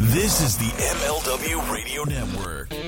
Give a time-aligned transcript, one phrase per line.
[0.00, 2.68] This is the MLW Radio Network.
[2.70, 2.78] Death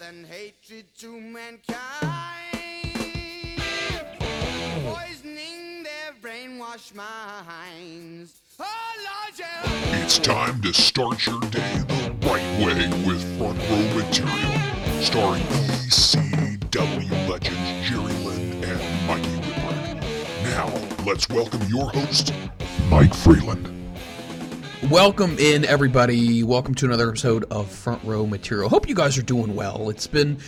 [0.00, 1.76] and hatred to mankind,
[4.86, 8.40] poisoning their brainwashed minds.
[8.58, 8.64] Oh,
[9.04, 9.34] Lord.
[10.02, 14.54] It's time to start your day the right way with front row material,
[15.02, 20.00] starring ECW legends Jerry Lynn and Mikey Whipwreck.
[20.44, 20.72] Now,
[21.04, 22.32] let's welcome your host,
[22.88, 23.75] Mike Freeland.
[24.84, 26.42] Welcome in, everybody.
[26.42, 28.68] Welcome to another episode of Front Row Material.
[28.68, 29.88] Hope you guys are doing well.
[29.88, 30.38] It's been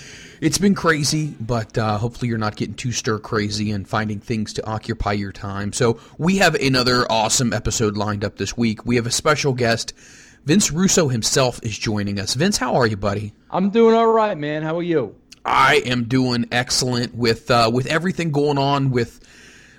[0.41, 4.53] it's been crazy, but uh, hopefully you're not getting too stir crazy and finding things
[4.55, 5.73] to occupy your time.
[5.73, 8.85] So we have another awesome episode lined up this week.
[8.85, 9.95] We have a special guest.
[10.45, 12.35] Vince Russo himself is joining us.
[12.35, 13.33] Vince, how are you, buddy?
[13.51, 14.63] I'm doing all right, man.
[14.63, 15.17] How are you?
[15.45, 19.21] I am doing excellent with uh, with everything going on with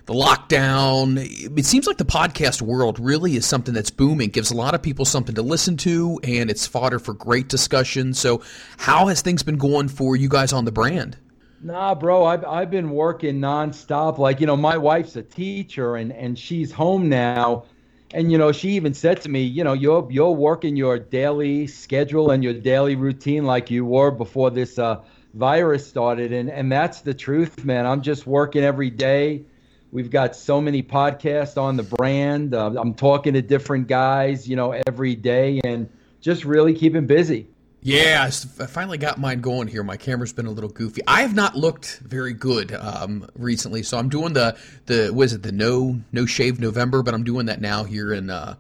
[0.10, 1.20] the lockdown.
[1.56, 4.82] It seems like the podcast world really is something that's booming, gives a lot of
[4.82, 8.16] people something to listen to, and it's fodder for great discussion.
[8.16, 8.42] So,
[8.78, 11.16] how has things been going for you guys on the brand?
[11.62, 14.18] Nah, bro, I've, I've been working nonstop.
[14.18, 17.66] Like, you know, my wife's a teacher and, and she's home now.
[18.12, 21.68] And, you know, she even said to me, you know, you're, you're working your daily
[21.68, 25.02] schedule and your daily routine like you were before this uh,
[25.36, 26.34] virus started.
[26.34, 27.86] And, and that's the truth, man.
[27.86, 29.44] I'm just working every day
[29.92, 32.54] We've got so many podcasts on the brand.
[32.54, 35.90] Uh, I'm talking to different guys, you know, every day and
[36.22, 37.48] just really keeping busy.
[37.82, 38.30] Yeah, I
[38.66, 39.84] finally got mine going here.
[39.84, 41.02] My camera's been a little goofy.
[41.08, 45.44] I have not looked very good um, recently, so I'm doing the the was it
[45.44, 48.56] the no no shave November, but I'm doing that now here in uh,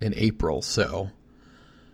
[0.00, 0.60] in April.
[0.60, 1.10] So,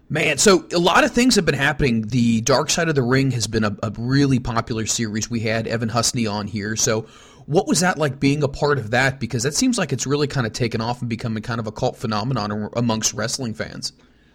[0.09, 2.09] man, so a lot of things have been happening.
[2.09, 5.29] The Dark Side of the Ring has been a, a really popular series.
[5.29, 7.07] We had Evan Husney on here, so
[7.49, 9.19] what was that like being a part of that?
[9.19, 11.73] Because that seems like it's really kind of taken off and becoming kind of a
[11.73, 13.95] cult phenomenon amongst wrestling fans.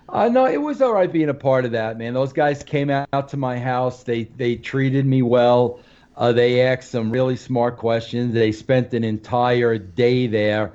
[0.09, 2.15] Uh, no, it was all right being a part of that, man.
[2.15, 4.03] Those guys came out to my house.
[4.03, 5.79] They they treated me well.
[6.17, 8.33] Uh, they asked some really smart questions.
[8.33, 10.73] They spent an entire day there.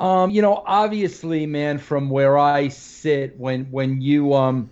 [0.00, 4.68] Um, you know, obviously, man, from where I sit, when when you um,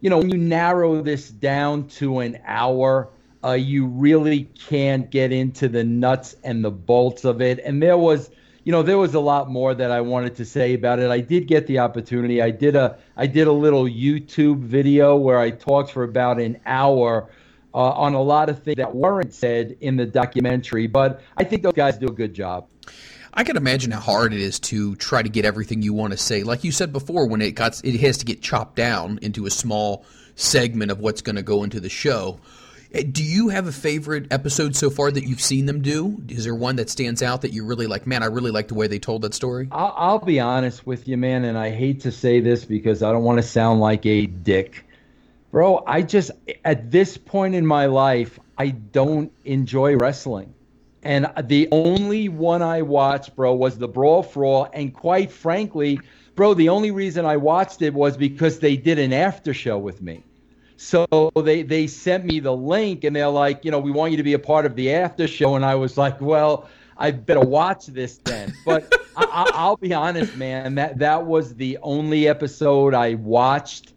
[0.00, 3.08] you know, when you narrow this down to an hour,
[3.42, 7.58] uh, you really can't get into the nuts and the bolts of it.
[7.58, 8.30] And there was,
[8.64, 11.10] you know, there was a lot more that I wanted to say about it.
[11.10, 12.42] I did get the opportunity.
[12.42, 16.60] I did a, I did a little YouTube video where I talked for about an
[16.66, 17.30] hour
[17.72, 20.86] uh, on a lot of things that weren't said in the documentary.
[20.86, 22.68] But I think those guys do a good job.
[23.32, 26.16] I can imagine how hard it is to try to get everything you want to
[26.16, 26.42] say.
[26.42, 29.50] Like you said before, when it got, it has to get chopped down into a
[29.50, 32.40] small segment of what's going to go into the show.
[32.92, 36.20] Eh, do you have a favorite episode so far that you've seen them do?
[36.28, 38.06] Is there one that stands out that you really like?
[38.06, 39.68] Man, I really like the way they told that story.
[39.70, 43.12] I'll, I'll be honest with you, man, and I hate to say this because I
[43.12, 44.84] don't want to sound like a dick.
[45.52, 46.32] Bro, I just,
[46.64, 50.54] at this point in my life, I don't enjoy wrestling.
[51.02, 54.68] And the only one I watched, bro, was the Brawl for All.
[54.72, 55.98] And quite frankly,
[56.34, 60.02] bro, the only reason I watched it was because they did an after show with
[60.02, 60.24] me.
[60.82, 64.16] So they they sent me the link and they're like, you know, we want you
[64.16, 65.54] to be a part of the after show.
[65.54, 68.54] And I was like, well, I better watch this then.
[68.64, 73.92] But I, will be honest, man, that that was the only episode I watched.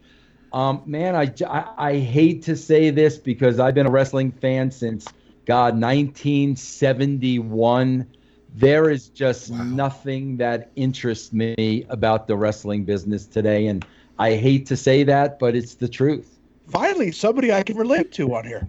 [0.51, 4.69] Um, man, I, I, I hate to say this because I've been a wrestling fan
[4.69, 5.07] since
[5.45, 8.07] God 1971.
[8.55, 9.63] There is just wow.
[9.63, 13.85] nothing that interests me about the wrestling business today, and
[14.19, 16.33] I hate to say that, but it's the truth
[16.67, 18.65] finally somebody I can relate to on here.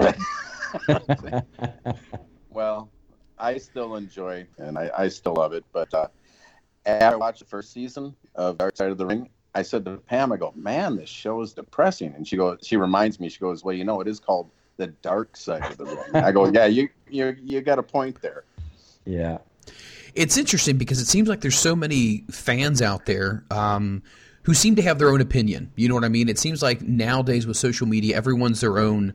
[2.51, 2.91] well,
[3.39, 6.09] I still enjoy and I, I still love it, but uh,
[6.87, 9.97] after I watched the first season of Dark Side of the Ring, I said to
[9.99, 12.13] Pam, I go, man, this show is depressing.
[12.15, 14.89] And she goes, she reminds me, she goes, well, you know, it is called the
[14.89, 16.25] Dark Side of the Ring.
[16.25, 18.45] I go, yeah, you you you got a point there.
[19.05, 19.39] Yeah.
[20.15, 23.45] It's interesting because it seems like there's so many fans out there.
[23.51, 24.03] Um,
[24.45, 25.73] who seem to have their own opinion.
[25.75, 26.29] You know what I mean?
[26.29, 29.15] It seems like nowadays with social media, everyone's their own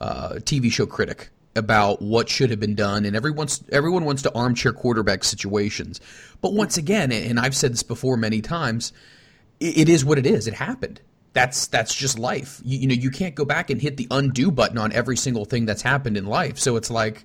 [0.00, 4.34] uh, TV show critic about what should have been done, and everyone's everyone wants to
[4.34, 6.00] armchair quarterback situations.
[6.42, 8.92] But once again, and I've said this before many times,
[9.58, 10.46] it, it is what it is.
[10.46, 11.00] It happened.
[11.32, 12.60] That's that's just life.
[12.62, 15.46] You, you know, you can't go back and hit the undo button on every single
[15.46, 16.58] thing that's happened in life.
[16.58, 17.24] So it's like,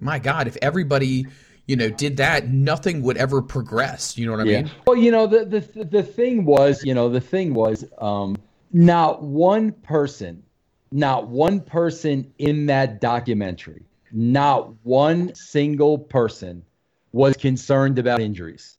[0.00, 1.26] my God, if everybody
[1.66, 4.18] you know, did that, nothing would ever progress.
[4.18, 4.62] You know what I yeah.
[4.62, 4.70] mean?
[4.86, 8.36] Well, you know, the the the thing was, you know, the thing was, um,
[8.72, 10.42] not one person,
[10.90, 16.64] not one person in that documentary, not one single person
[17.12, 18.78] was concerned about injuries.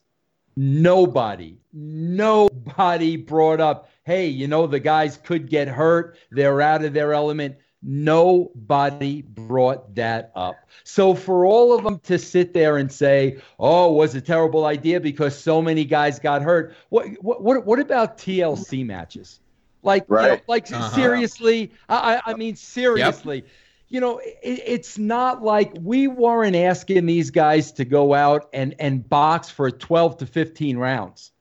[0.56, 6.16] nobody, nobody brought up, hey, you know, the guys could get hurt.
[6.30, 7.56] They're out of their element.
[7.84, 10.68] Nobody brought that up.
[10.84, 14.64] So for all of them to sit there and say, "Oh, it was a terrible
[14.64, 19.40] idea because so many guys got hurt," what what what about TLC matches?
[19.82, 20.82] Like, you know, like Uh-huh.
[20.82, 23.44] seriously, I, I I mean seriously.
[23.88, 28.74] You know, it, it's not like we weren't asking these guys to go out and
[28.78, 31.32] and box for 12 to 15 rounds.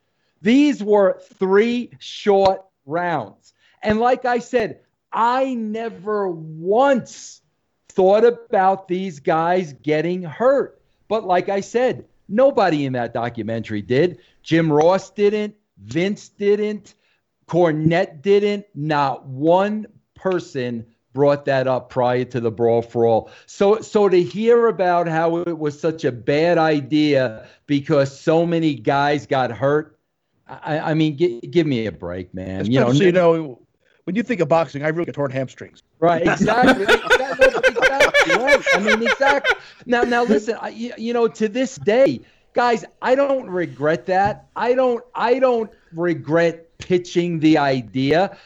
[0.42, 3.54] These were three short rounds.
[3.82, 4.82] And like I said,
[5.14, 7.42] I never once
[7.90, 10.82] thought about these guys getting hurt.
[11.08, 14.20] But like I said, nobody in that documentary did.
[14.42, 15.56] Jim Ross didn't.
[15.78, 16.96] Vince didn't.
[17.48, 18.66] Cornette didn't.
[18.74, 23.30] Not one person brought that up prior to the brawl for all.
[23.46, 28.74] So so to hear about how it was such a bad idea because so many
[28.74, 30.00] guys got hurt,
[30.48, 32.62] I, I mean, gi- give me a break, man.
[32.62, 33.63] Especially, You know, you know,
[34.06, 35.82] when you think of boxing, I really get torn hamstrings.
[36.00, 36.84] Right, exactly.
[36.94, 38.64] exactly, exactly, right.
[38.74, 39.56] I mean, exactly.
[39.86, 40.58] Now, now, listen.
[40.60, 42.22] I, you, you know, to this day,
[42.54, 44.48] guys, I don't regret that.
[44.56, 45.04] I don't.
[45.16, 48.38] I don't regret pitching the idea.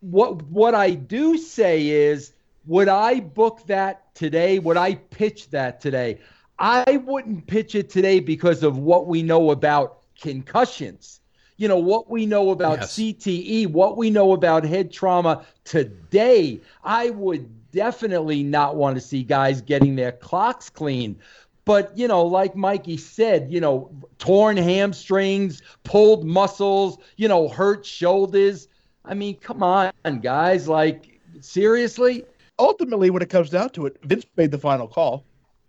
[0.00, 2.32] What What I do say is,
[2.66, 4.58] would I book that today?
[4.58, 6.20] Would I pitch that today?
[6.58, 11.20] I wouldn't pitch it today because of what we know about concussions.
[11.62, 12.98] You know, what we know about Yes.
[12.98, 16.60] CTE, what we know about head trauma today.
[16.82, 21.20] I would definitely not want to see guys getting their clocks cleaned.
[21.64, 27.86] But, you know, like Mikey said, you know, torn hamstrings, pulled muscles, you know, hurt
[27.86, 28.66] shoulders.
[29.04, 30.66] I mean, come on, guys.
[30.66, 32.24] Like, seriously?
[32.58, 35.24] Ultimately, when it comes down to it, Vince made the final call.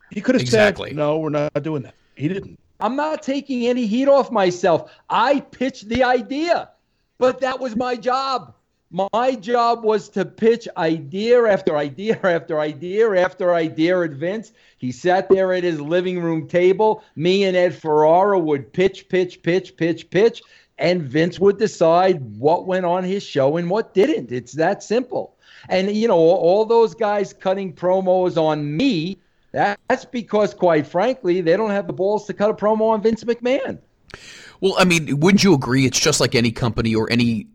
[0.09, 0.89] He could have Exactly.
[0.89, 2.59] said, "No, we're not doing that." He didn't.
[2.83, 4.91] I'm not taking any heat off myself.
[5.09, 6.69] I pitched the idea,
[7.17, 8.53] but that was my job.
[8.91, 14.51] My job was to pitch idea after idea after idea after idea at Vince.
[14.77, 17.05] He sat there at his living room table.
[17.15, 20.41] Me and Ed Ferrara would pitch, pitch, pitch, pitch, pitch,
[20.77, 24.29] and Vince would decide what went on his show and what didn't.
[24.29, 25.37] It's that simple.
[25.69, 29.19] And, you know, all, those guys cutting promos on me,
[29.53, 33.23] that's because, quite frankly, they don't have the balls to cut a promo on Vince
[33.23, 33.79] McMahon.
[34.59, 35.85] Well, I mean, wouldn't you agree?
[35.85, 37.47] It's just like any company or any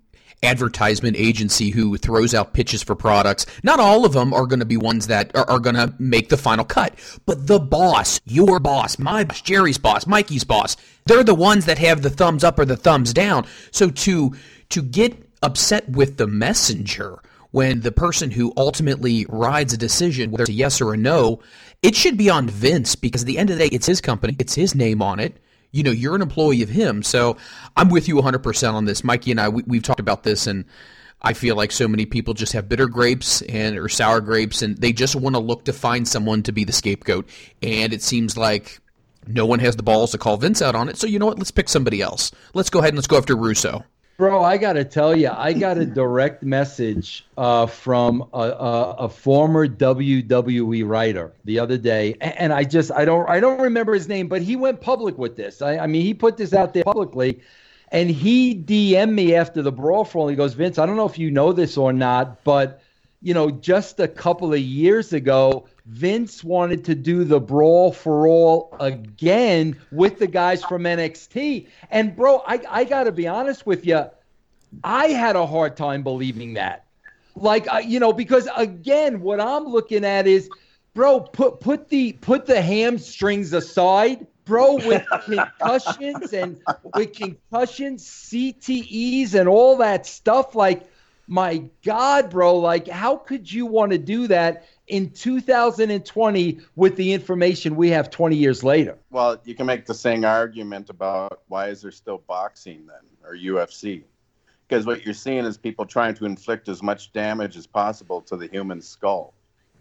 [0.42, 3.46] advertisement agency who throws out pitches for products.
[3.62, 6.28] Not all of them are going to be ones that are, are going to make
[6.28, 6.94] the final cut,
[7.26, 11.78] but the boss, your boss, my boss, Jerry's boss, Mikey's boss, they're the ones that
[11.78, 13.46] have the thumbs up or the thumbs down.
[13.70, 14.34] So to
[14.68, 20.42] to get upset with the messenger when the person who ultimately rides a decision, whether
[20.42, 21.40] it's a yes or a no,
[21.82, 24.36] it should be on Vince because at the end of the day, it's his company,
[24.38, 25.36] it's his name on it.
[25.70, 27.02] You know, you're an employee of him.
[27.02, 27.36] So
[27.76, 29.04] I'm with you 100% on this.
[29.04, 30.64] Mikey and I, we, we've talked about this, and
[31.20, 34.78] I feel like so many people just have bitter grapes and or sour grapes, and
[34.78, 37.28] they just want to look to find someone to be the scapegoat.
[37.62, 38.80] And it seems like
[39.26, 40.96] no one has the balls to call Vince out on it.
[40.96, 41.38] So you know what?
[41.38, 42.32] Let's pick somebody else.
[42.54, 43.84] Let's go ahead and let's go after Russo.
[44.18, 48.90] Bro, I got to tell you, I got a direct message uh, from a, a,
[49.04, 53.94] a former WWE writer the other day, and I just I don't I don't remember
[53.94, 55.62] his name, but he went public with this.
[55.62, 57.38] I, I mean, he put this out there publicly,
[57.92, 60.26] and he DM'd me after the brawl for all.
[60.26, 62.82] He goes, Vince, I don't know if you know this or not, but
[63.22, 68.28] you know, just a couple of years ago, Vince wanted to do the brawl for
[68.28, 71.66] all again with the guys from NXT.
[71.90, 74.04] And bro, I, I got to be honest with you,
[74.84, 76.84] I had a hard time believing that.
[77.34, 80.50] Like, uh, you know, because again, what I'm looking at is,
[80.92, 86.60] bro, put put the put the hamstrings aside, bro, with concussions and
[86.94, 90.54] with concussions, CTEs, and all that stuff.
[90.54, 90.86] Like,
[91.28, 97.12] my God, bro, like, how could you want to do that in 2020 with the
[97.12, 98.96] information we have 20 years later?
[99.10, 103.36] Well, you can make the same argument about why is there still boxing then or
[103.36, 104.02] UFC?
[104.66, 108.36] Because what you're seeing is people trying to inflict as much damage as possible to
[108.36, 109.34] the human skull.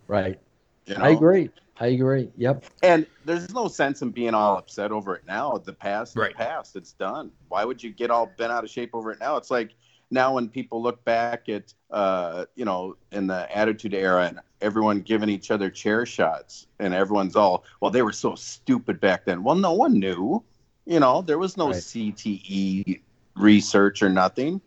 [0.08, 0.40] Right.
[0.86, 1.04] You know?
[1.04, 1.50] I agree.
[1.80, 2.30] I agree.
[2.38, 2.66] Yep.
[2.84, 5.58] And there's no sense in being all upset over it now.
[5.58, 6.36] The past, is Right.
[6.36, 6.76] past.
[6.76, 7.32] It's done.
[7.50, 9.38] Why would you get all bent out of shape over it now?
[9.38, 9.76] It's like
[10.10, 15.02] now when people look back at, uh, you know, in the Attitude Era and everyone
[15.02, 19.44] giving each other chair shots, and everyone's all, well, they were so stupid back then.
[19.44, 20.44] Well, no one knew.
[20.86, 21.76] You know, there was no Right.
[21.76, 23.02] CTE
[23.36, 24.62] research or nothing.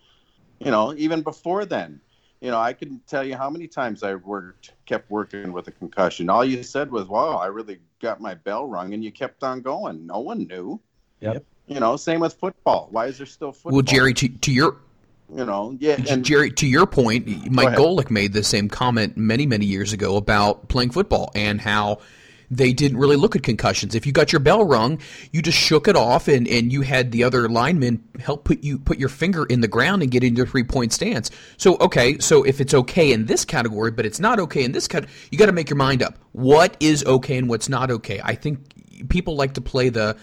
[0.58, 2.00] You know, even before then.
[2.42, 5.72] You know, I can tell you how many times I worked, kept working with a
[5.72, 6.30] concussion.
[6.30, 9.60] All you said was, "Wow, I really got my bell rung," and you kept on
[9.60, 10.06] going.
[10.06, 10.80] No one knew.
[11.20, 11.44] Yep.
[11.66, 12.88] You know, same with football.
[12.90, 13.72] Why is there still football?
[13.72, 14.76] Well, Jerry, to, to your
[15.34, 17.78] you know, yeah, and Jerry, to your point, Mike ahead.
[17.78, 21.98] Golic made the same comment many, many years ago about playing football and how
[22.50, 23.94] they didn't really look at concussions.
[23.94, 24.98] If you got your bell rung,
[25.30, 28.78] you just shook it off, and, and you had the other lineman help put you
[28.78, 31.30] put your finger in the ground and get into a three point stance.
[31.56, 34.88] So okay, so if it's okay in this category, but it's not okay in this
[34.88, 36.18] category, you got to make your mind up.
[36.32, 38.20] What is okay and what's not okay?
[38.22, 40.16] I think people like to play the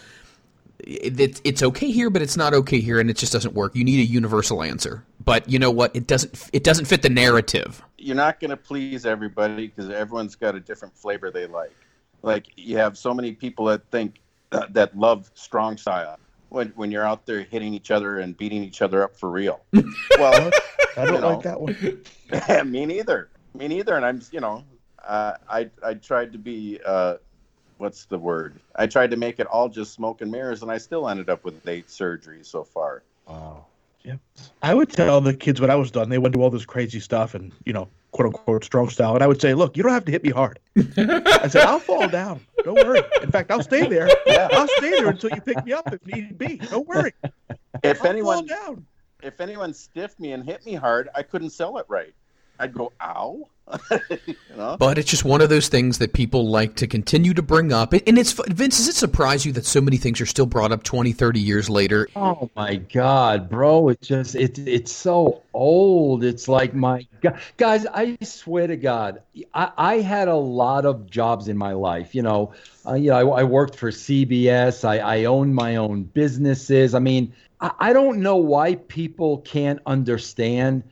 [0.87, 3.75] it, it's okay here, but it's not okay here, and it just doesn't work.
[3.75, 5.03] You need a universal answer.
[5.23, 5.95] But you know what?
[5.95, 6.49] It doesn't.
[6.53, 7.83] It doesn't fit the narrative.
[7.97, 11.75] you're not going to please everybody because everyone's got a different flavor they like.
[12.21, 16.17] Like you have so many people that think uh, that love strong style
[16.49, 19.61] when when you're out there hitting each other and beating each other up for real.
[20.17, 20.51] well,
[20.95, 21.75] I don't know, like that one.
[22.71, 23.29] me neither.
[23.53, 23.95] Me neither.
[23.95, 24.63] And I'm, you know,
[25.05, 27.17] uh, I I tried to be, uh,
[27.77, 28.59] what's the word?
[28.75, 31.43] I tried to make it all just smoke and mirrors, and I still ended up
[31.43, 33.03] with eight surgeries so far.
[33.27, 33.65] Wow.
[34.03, 34.15] Yeah.
[34.61, 36.99] I would tell the kids when I was done, they went to all this crazy
[37.01, 39.15] stuff and, you know, quote unquote strong style.
[39.15, 40.59] And I would say, look, you don't have to hit me hard.
[40.77, 42.39] I said, I'll fall down.
[42.63, 43.01] Don't worry.
[43.21, 44.09] In fact, I'll stay there.
[44.25, 44.47] Yeah.
[44.53, 46.57] I'll stay there until you pick me up if need be.
[46.57, 47.13] Don't worry.
[47.83, 48.85] If I'll anyone, fall down.
[49.23, 52.13] if anyone stiffed me and hit me hard, I couldn't sell it right.
[52.59, 53.47] I'd go, ow.
[54.25, 54.77] you know?
[54.77, 57.93] But it's just one of those things that people like to continue to bring up.
[57.93, 58.77] And and it's Vince.
[58.77, 61.69] Does it surprise you that so many things are still brought up 20, 30 years
[61.69, 62.07] later?
[62.15, 63.89] Oh my God, bro!
[63.89, 66.23] It's just it's it's so old.
[66.23, 67.85] It's like my God, guys.
[67.87, 69.21] I swear to God,
[69.53, 72.15] I, I had a lot of jobs in my life.
[72.15, 72.53] You know,
[72.87, 74.85] uh, you know, I, I worked for CBS.
[74.85, 76.95] I, I owned my own businesses.
[76.95, 80.83] I mean, I, I don't know why people can't understand.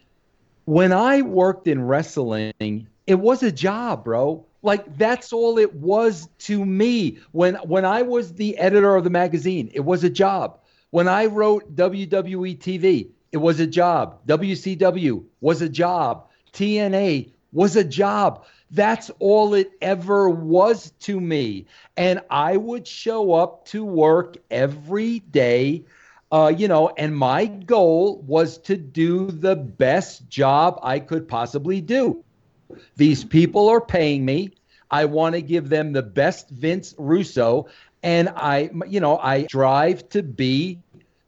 [0.66, 4.46] When I worked in wrestling, it was a job, bro.
[4.64, 7.20] Like that's all it was to me.
[7.32, 10.60] When when I was the editor of the magazine, it was a job.
[10.90, 14.26] When I wrote WWE TV, it was a job.
[14.28, 16.26] WCW was a job.
[16.54, 18.44] TNA was a job.
[18.72, 21.68] That's all it ever was to me.
[21.96, 25.86] And I would show up to work every day
[26.32, 31.82] uh, you know, and my goal was to do the best job I could possibly
[31.82, 32.24] do.
[32.96, 34.52] These people are paying me.
[34.90, 37.68] I want to give them the best Vince Russo,
[38.04, 40.80] and I, you know, I strive to be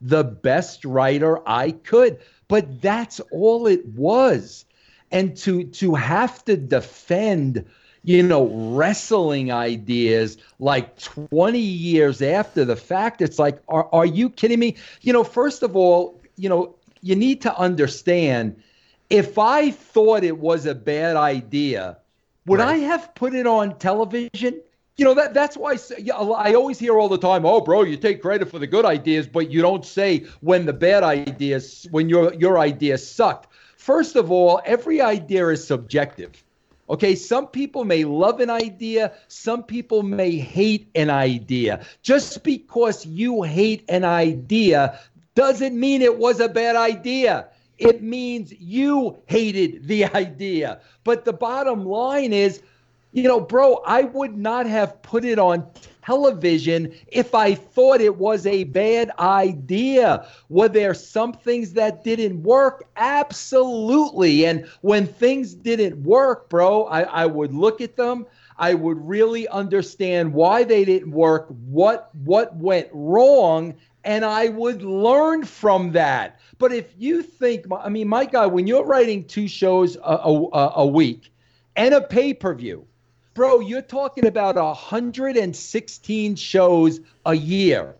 [0.02, 2.20] the best writer I could.
[2.48, 4.66] But that's all it was,
[5.12, 7.66] and to to have to defend
[8.08, 13.22] you know, wrestling ideas like 20 years after the fact.
[13.22, 14.78] It's like, are, are you kidding me?
[15.02, 18.62] You know, first of all, you know, you need to understand
[19.10, 21.98] if I thought it was a bad idea,
[22.46, 22.76] would Right.
[22.76, 24.62] I have put it on television?
[24.98, 27.98] You know that that's why I, I always hear all the time, "Oh, bro, you
[27.98, 32.10] take credit for the good ideas, but you don't say when the bad ideas, when
[32.10, 33.48] your your idea sucked."
[33.78, 36.44] First of all, every idea is subjective.
[36.90, 41.86] Okay, some people may love an idea, some people may hate an idea.
[42.02, 45.00] Just because you hate an idea
[45.36, 47.48] doesn't mean it was a bad idea.
[47.78, 50.80] It means you hated the idea.
[51.04, 52.62] But the bottom line is,
[53.12, 55.70] you know, bro, I would not have put it on
[56.08, 60.26] television if I thought it was a bad idea.
[60.48, 62.88] Were there some things that didn't work?
[62.96, 64.46] Absolutely.
[64.46, 68.26] And when things didn't work, bro, I, I would look at them.
[68.58, 74.82] I would really understand why they didn't work, what what went wrong, and I would
[74.82, 76.40] learn from that.
[76.58, 80.72] But if you think, I mean, my God, when you're writing two shows a, a,
[80.78, 81.32] a week
[81.76, 82.88] and a pay per view,
[83.38, 87.94] bro, you're talking about 116 shows a year.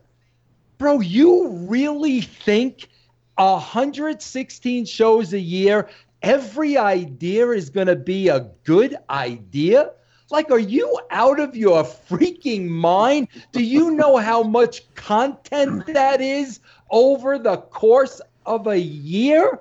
[0.78, 2.88] Bro, you really think
[3.36, 5.88] 116 shows a year,
[6.22, 9.92] every idea is going to be a good idea?
[10.28, 13.28] Like, are you out of your freaking mind?
[13.52, 16.58] Do you know how much content that is
[16.90, 19.60] over the course of a year?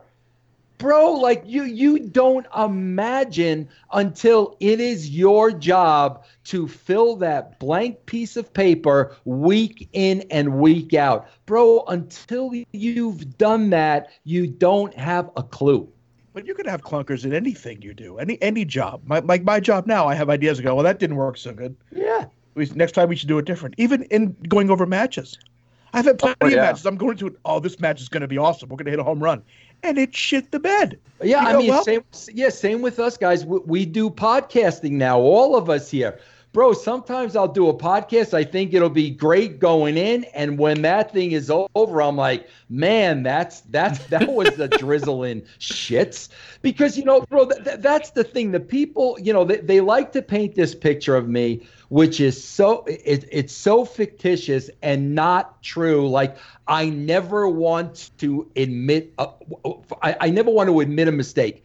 [0.77, 8.05] Bro like you you don't imagine until it is your job to fill that blank
[8.05, 14.93] piece of paper week in and week out bro until you've done that you don't
[14.93, 15.87] have a clue
[16.33, 19.01] But you could have clunkers in anything you do, any any job.
[19.05, 20.59] My, like my job now, I have ideas.
[20.59, 21.75] I go, well, that didn't work so good.
[21.91, 23.73] yeah We, next time we should do it different.
[23.79, 25.39] Even in going over matches,
[25.93, 26.85] I've had plenty Oh, of matches.
[26.85, 28.69] I'm going to, oh, this match is going to be awesome.
[28.69, 29.41] We're going to hit a home run,
[29.83, 30.99] and it shit the bed.
[31.23, 32.03] Yeah, You I mean, well- same.
[32.31, 33.45] Yeah, same with us guys.
[33.45, 36.19] We, we do podcasting now, all of us here.
[36.53, 38.33] bro, sometimes I'll do a podcast.
[38.33, 42.47] I think it'll be great going in, and when that thing is over, I'm like,
[42.69, 46.29] man, that's that's that was the drizzling shits.
[46.61, 48.51] Because you know, bro, th- th- that's the thing.
[48.51, 52.41] The people, you know, they, they like to paint this picture of me, which is
[52.43, 56.09] so it, it's so fictitious and not true.
[56.09, 59.27] Like I never want to admit, uh,
[60.01, 61.63] I, I never want to admit a mistake,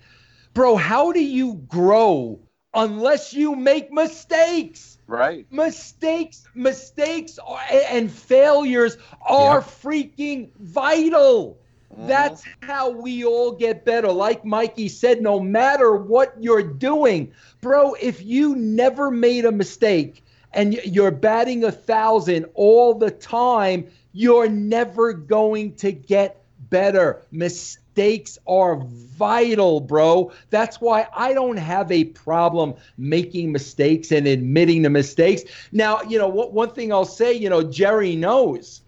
[0.55, 0.77] bro.
[0.77, 2.41] How do you grow?
[2.75, 4.99] unless you make mistakes.
[5.07, 5.47] Right.
[5.51, 11.59] Mistakes, mistakes are, and failures are freaking vital.
[11.93, 12.07] Mm-hmm.
[12.07, 14.11] That's how we all get better.
[14.11, 20.25] Like Mikey said, no matter what you're doing, bro, if you never made a mistake
[20.53, 27.23] and you're batting a thousand all the time, you're never going to get better.
[27.31, 30.33] Mistakes are vital, bro.
[30.51, 35.43] That's why I don't have a problem making mistakes and admitting the mistakes.
[35.73, 38.82] Now, you know, what one thing I'll say, you know, Jerry knows.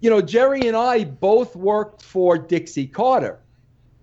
[0.00, 3.40] You know, Jerry and I both worked for Dixie Carter.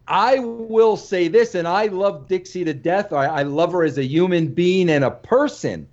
[0.07, 3.11] I will say this, and I love Dixie to death.
[3.11, 5.87] I, I love her as a human being and a person.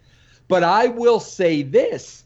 [0.48, 2.24] But I will say this,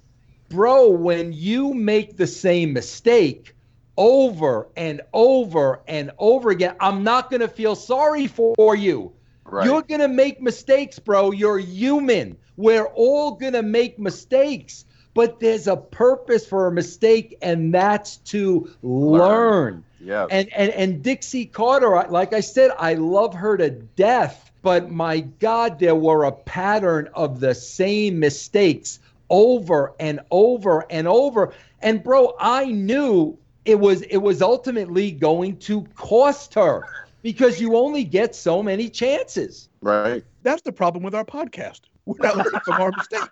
[0.48, 3.54] bro, when you make the same mistake
[3.96, 9.12] over and over and over again, I'm not going to feel sorry for you.
[9.44, 9.66] Right.
[9.66, 11.30] You're going to make mistakes, bro.
[11.30, 12.36] You're human.
[12.56, 14.85] We're all going to make mistakes,
[15.16, 19.82] but there's a purpose for a mistake, and that's to learn.
[19.98, 20.26] Yeah.
[20.30, 24.52] And and and Dixie Carter, like I said, I love her to death.
[24.62, 31.08] But my God, there were a pattern of the same mistakes over and over and
[31.08, 31.54] over.
[31.80, 36.86] And bro, I knew it was it was ultimately going to cost her
[37.22, 39.70] because you only get so many chances.
[39.80, 40.22] right.
[40.42, 41.80] That's the problem with our podcast.
[42.06, 43.28] We're not learning from our mistakes.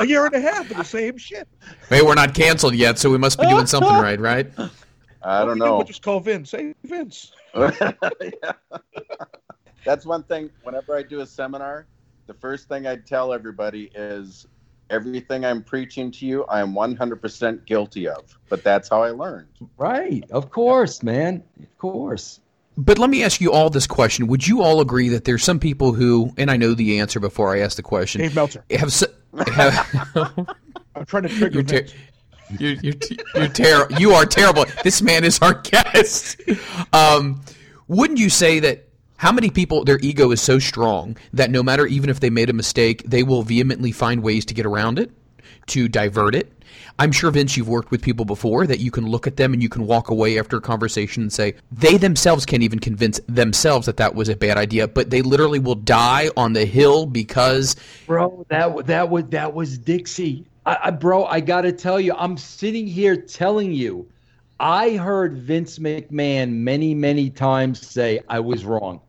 [0.00, 1.46] A year and a half of the same shit.
[1.90, 4.50] Hey, we're not canceled yet, so we must be doing something right, right?
[5.22, 5.76] I don't know.
[5.76, 6.50] We'll just call Vince.
[6.50, 7.32] Say, Vince.
[7.54, 7.92] Yeah.
[9.84, 10.50] That's one thing.
[10.62, 11.86] Whenever I do a seminar,
[12.26, 14.46] the first thing I tell everybody is
[14.88, 18.38] everything I'm preaching to you, I am 100% guilty of.
[18.48, 19.48] But that's how I learned.
[19.76, 20.24] Right.
[20.30, 21.42] Of course, man.
[21.60, 22.40] Of course.
[22.76, 25.58] But let me ask you all this question: Would you all agree that there's some
[25.58, 28.64] people who, and I know the answer before I ask the question, Dave Meltzer.
[28.70, 28.92] have,
[29.48, 30.46] have
[30.94, 31.86] I'm trying to trigger you're, ter-
[32.58, 32.94] you're, you're,
[33.34, 34.66] you're ter- you are terrible.
[34.84, 36.40] This man is our guest.
[36.92, 37.42] Um,
[37.88, 38.82] wouldn't you say that?
[39.18, 42.50] How many people their ego is so strong that no matter even if they made
[42.50, 45.10] a mistake, they will vehemently find ways to get around it,
[45.68, 46.52] to divert it.
[46.98, 49.62] I'm sure Vince, you've worked with people before that you can look at them and
[49.62, 53.84] you can walk away after a conversation and say they themselves can't even convince themselves
[53.86, 57.76] that that was a bad idea, but they literally will die on the hill because
[58.06, 60.46] Bro, that that was that was Dixie.
[60.64, 64.08] I, I, bro, I got to tell you, I'm sitting here telling you,
[64.58, 69.00] I heard Vince McMahon many, many times say I was wrong.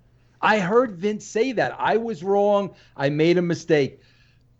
[0.42, 2.76] I heard Vince say that I was wrong.
[2.98, 4.02] I made a mistake.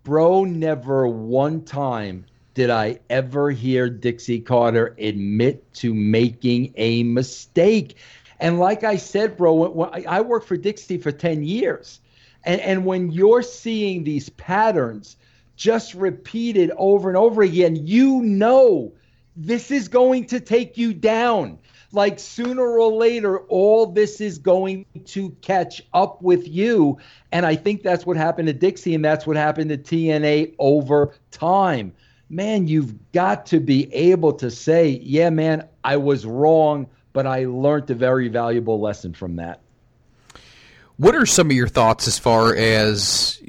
[0.04, 2.26] Bro, never one time
[2.58, 7.98] did I ever hear Dixie Carter admit to making a mistake.
[8.40, 12.00] And like I said, bro, I worked for Dixie for 10 years.
[12.44, 15.18] And, and when you're seeing these patterns
[15.56, 18.92] just repeated over and over again, you know
[19.36, 21.60] this is going to take you down.
[21.92, 26.98] Like sooner or later, all this is going to catch up with you.
[27.32, 31.14] And I think that's what happened to Dixie, and that's what happened to TNA over
[31.30, 31.94] time.
[32.30, 37.46] Man, you've got to be able to say, yeah, man, I was wrong, but I
[37.46, 39.62] learned a very valuable lesson from that.
[40.98, 43.42] What are some of your thoughts as far as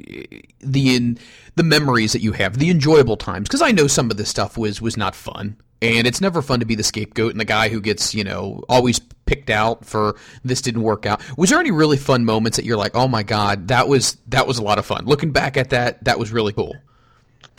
[0.59, 1.17] the in,
[1.55, 3.49] the memories that you have, the enjoyable times?
[3.49, 6.59] Because I know some of this stuff was was not fun, and it's never fun
[6.59, 10.15] to be the scapegoat and the guy who gets you know always picked out for
[10.43, 11.21] this didn't work out.
[11.37, 14.47] Was there any really fun moments that you're like, oh my god, that was that
[14.47, 15.05] was a lot of fun?
[15.05, 16.75] Looking back at that, that was really cool.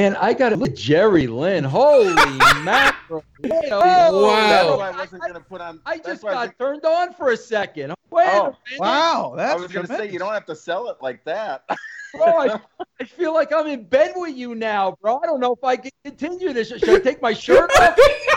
[0.01, 1.63] And I got to look at Jerry Lynn.
[1.63, 2.15] Holy
[2.65, 3.23] mackerel.
[3.43, 5.79] Wait a- That's why I wasn't going to put on.
[5.85, 7.91] I that's just why I got turned on for a second.
[7.91, 8.81] Oh, wait Oh, a minute.
[8.81, 11.65] Wow, I that's was going to say, you don't have to sell it like that.
[12.15, 12.61] Bro, I,
[13.01, 15.21] I feel like I'm in bed with you now, bro.
[15.23, 16.67] I don't know if I can continue this.
[16.71, 17.97] Should I take my shirt off?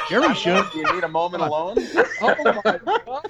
[0.09, 0.69] Jerry should.
[0.71, 1.77] Do you need a moment alone?
[2.21, 2.77] Oh my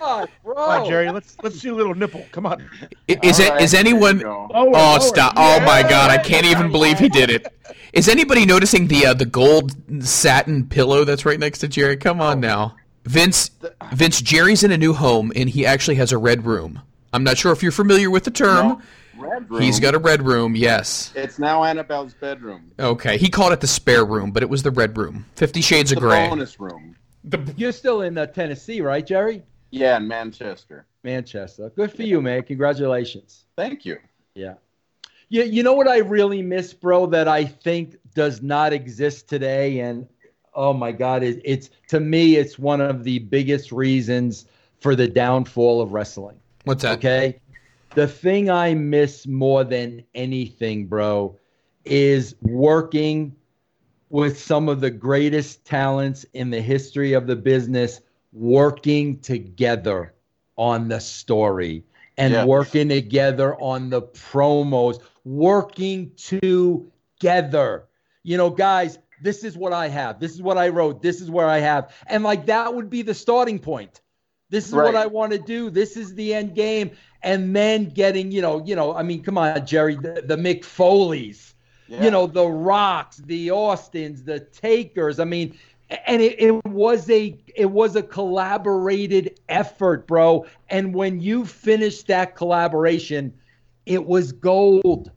[0.02, 0.56] god, bro.
[0.56, 1.10] Come on, Jerry.
[1.12, 2.26] Let's let's see a little nipple.
[2.34, 2.62] Come on.
[3.08, 4.19] I- Is All right, is there anyone?
[4.19, 5.00] you Oh lower.
[5.00, 5.32] stop!
[5.38, 6.10] Oh my god!
[6.12, 7.48] I can't even believe he did it.
[7.93, 11.98] Is anybody noticing the uh, the gold satin pillow that's right next to Jerry?
[11.98, 13.52] Come on now, Vince.
[13.92, 16.82] Vince, Jerry's in a new home and he actually has a red room.
[17.12, 18.82] I'm not sure if you're familiar with the term.
[19.18, 19.62] Red room.
[19.62, 20.56] He's got a red room.
[20.56, 21.12] Yes.
[21.16, 22.72] It's now Annabelle's bedroom.
[22.80, 23.18] Okay.
[23.18, 25.26] He called it the spare room, but it was the red room.
[25.36, 26.30] Fifty Shades The of Grey.
[26.30, 26.96] bonus room.
[27.58, 29.44] You're still in uh, Tennessee, right, Jerry?
[29.70, 30.86] Yeah, in Manchester.
[31.04, 31.72] Manchester.
[31.76, 32.44] Good for you, man.
[32.44, 33.44] Congratulations.
[33.58, 33.98] Thank you.
[34.34, 34.54] Yeah.
[35.30, 39.80] You, you know what I really miss, bro, that I think does not exist today?
[39.80, 40.08] And
[40.54, 44.45] oh my God, it, it's to me, it's one of the biggest reasons
[44.80, 46.39] for the downfall of wrestling.
[46.65, 46.97] What's that?
[46.97, 47.39] Okay.
[47.95, 51.38] The thing I miss more than anything, bro,
[51.86, 53.36] is working
[54.10, 60.13] with some of the greatest talents in the history of the business, working together
[60.58, 61.84] on the story
[62.17, 62.45] and Yeah.
[62.45, 67.86] working together on the promos, working together.
[68.24, 70.20] You know, guys, this is what I have.
[70.20, 71.02] This is what I wrote.
[71.02, 71.94] This is where I have.
[72.08, 74.02] And like that would be the starting point.
[74.50, 75.70] This is what I want to do.
[75.70, 76.92] This is the end game.
[77.24, 80.64] And then getting, you know, you know, I mean, come on, Jerry, the, the Mick
[80.64, 81.54] Foleys,
[81.88, 82.04] Yeah.
[82.04, 85.20] you know, the Rocks, the Austins, the Takers.
[85.20, 85.58] I mean,
[86.06, 90.46] and it, it was a it was a collaborated effort, bro.
[90.70, 93.34] And when you finished that collaboration,
[93.86, 95.12] it was gold.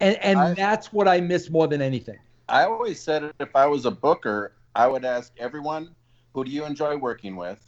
[0.00, 2.18] And and I- that's what I miss more than anything.
[2.48, 5.94] I always said if I was a booker, I would ask everyone,
[6.32, 7.60] who do you enjoy working with?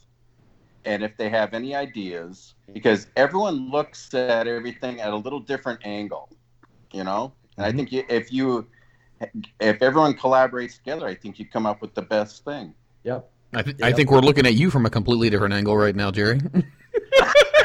[0.85, 5.81] And if they have any ideas, because everyone looks at everything at a little different
[5.85, 6.29] angle,
[6.93, 7.33] you know?
[7.57, 7.77] And I mm-hmm.
[7.77, 8.67] think you, if you,
[9.59, 12.73] if everyone collaborates together, I think you come up with the best thing.
[13.03, 13.29] Yep.
[13.53, 16.11] I, th- I think we're looking at you from a completely different angle right now,
[16.11, 16.39] Jerry.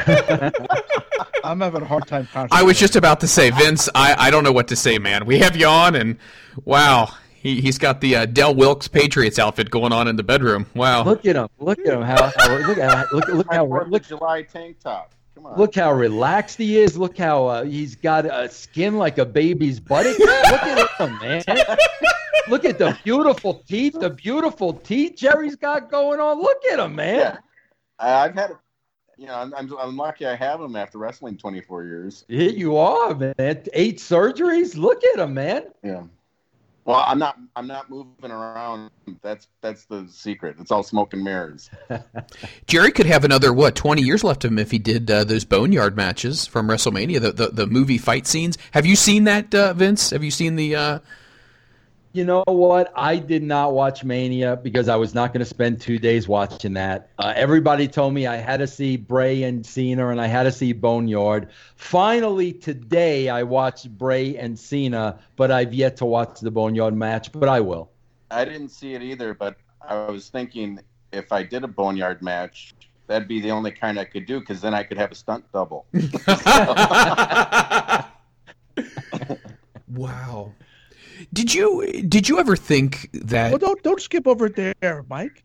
[1.43, 2.27] I'm having a hard time.
[2.51, 5.25] I was just about to say, Vince, I, I don't know what to say, man.
[5.25, 6.17] We have you on, and
[6.63, 10.65] wow, he, he's got the uh, Del Wilkes Patriots outfit going on in the bedroom.
[10.75, 11.03] Wow.
[11.03, 11.47] Look at him.
[11.59, 12.01] Look at him.
[12.01, 15.13] How, how look at look look how look July tank top.
[15.35, 15.57] Come on.
[15.57, 16.97] Look how relaxed he is.
[16.97, 20.17] Look how uh, he's got a skin like a baby's buttock.
[20.17, 20.29] Look
[20.63, 21.43] at him, man.
[22.47, 23.93] Look at the beautiful teeth.
[23.99, 26.41] The beautiful teeth Jerry's got going on.
[26.41, 27.19] Look at him, man.
[27.19, 27.37] Yeah.
[27.99, 28.51] I- I've had,
[29.17, 32.25] you know, I'm, I'm, I'm lucky I have him after wrestling 24 years.
[32.27, 33.33] Here you are, man.
[33.37, 34.75] Eight surgeries.
[34.75, 35.65] Look at him, man.
[35.83, 36.03] Yeah.
[36.85, 37.39] Well, I'm not.
[37.55, 38.91] I'm not moving around.
[39.23, 40.57] That's that's the secret.
[40.59, 41.71] It's all smoke and mirrors.
[42.67, 45.45] Jerry could have another, what, 20 years left of him if he did uh, those
[45.45, 48.59] Boneyard matches from WrestleMania, the, the, the movie fight scenes.
[48.69, 50.11] Have you seen that, uh, Vince?
[50.11, 50.75] Have you seen the.
[50.75, 50.99] Uh...
[52.15, 52.93] You know what?
[52.95, 56.75] I did not watch Mania because I was not going to spend two days watching
[56.75, 57.09] that.
[57.19, 60.51] Uh, everybody told me I had to see Bray and Cena and I had to
[60.53, 61.49] see Boneyard.
[61.75, 67.33] Finally, today I watched Bray and Cena, but I've yet to watch the Boneyard match,
[67.33, 67.91] but I will.
[68.31, 70.79] I didn't see it either, but I was thinking
[71.11, 72.73] if I did a boneyard match,
[73.07, 75.43] that'd be the only kind I could do because then I could have a stunt
[75.51, 75.85] double.
[79.89, 80.53] wow.
[81.33, 83.51] Did you did you ever think that?
[83.51, 85.43] Well, don't don't skip over it there, Mike.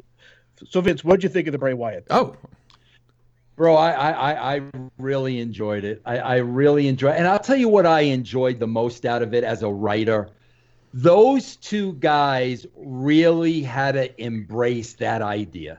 [0.68, 2.06] So Vince, what'd you think of the Bray Wyatt?
[2.10, 2.34] Oh,
[3.56, 4.60] Bro, I, I, I- I
[4.98, 6.00] really enjoyed it.
[6.06, 9.34] I, I really enjoyed And I'll tell you what I enjoyed the most out of
[9.34, 10.30] it as a writer.
[10.94, 15.78] Those two guys really had to embrace that idea.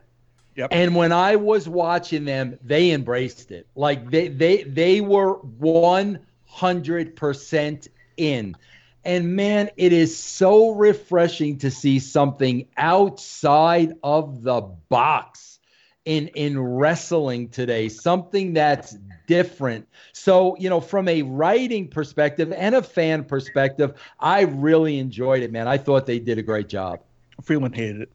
[0.56, 0.68] Yep.
[0.70, 3.66] And when I was watching them, they embraced it.
[3.74, 8.56] Like they they they were 100% in.
[9.04, 15.58] And man, it is so refreshing to see something outside of the box
[16.04, 19.86] in in wrestling today, something that's different.
[20.12, 25.52] So, you know, from a writing perspective and a fan perspective, I really enjoyed it,
[25.52, 25.68] man.
[25.68, 27.00] I thought they did a great job.
[27.42, 28.12] Freeland hated it.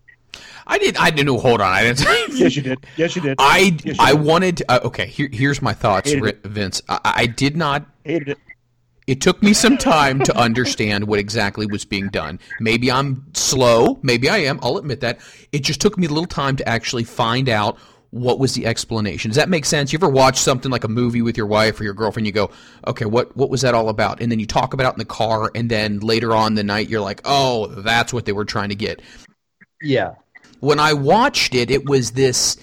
[0.67, 0.97] I did.
[0.97, 1.39] I didn't.
[1.39, 1.71] Hold on.
[1.71, 2.37] I didn't.
[2.37, 2.85] Yes, you did.
[2.97, 3.37] Yes, you did.
[3.39, 4.21] I Yes, you I did.
[4.21, 4.63] wanted.
[4.69, 5.07] Uh, okay.
[5.07, 6.81] Here, here's my thoughts, Hated Vince.
[6.87, 8.37] I, I did not hated it.
[9.07, 12.39] It took me some time to understand what exactly was being done.
[12.59, 15.19] Maybe I'm slow, maybe I am, I'll admit that.
[15.53, 17.77] It just took me a little time to actually find out
[18.11, 19.29] what was the explanation.
[19.29, 19.91] Does that make sense?
[19.91, 22.51] You ever watch something like a movie with your wife or your girlfriend, you go,
[22.85, 24.21] okay, what, what was that all about?
[24.21, 26.89] And then you talk about it in the car, and then later on the night,
[26.89, 29.01] you're like, oh, that's what they were trying to get.
[29.81, 30.15] Yeah.
[30.59, 32.57] When I watched it, it was this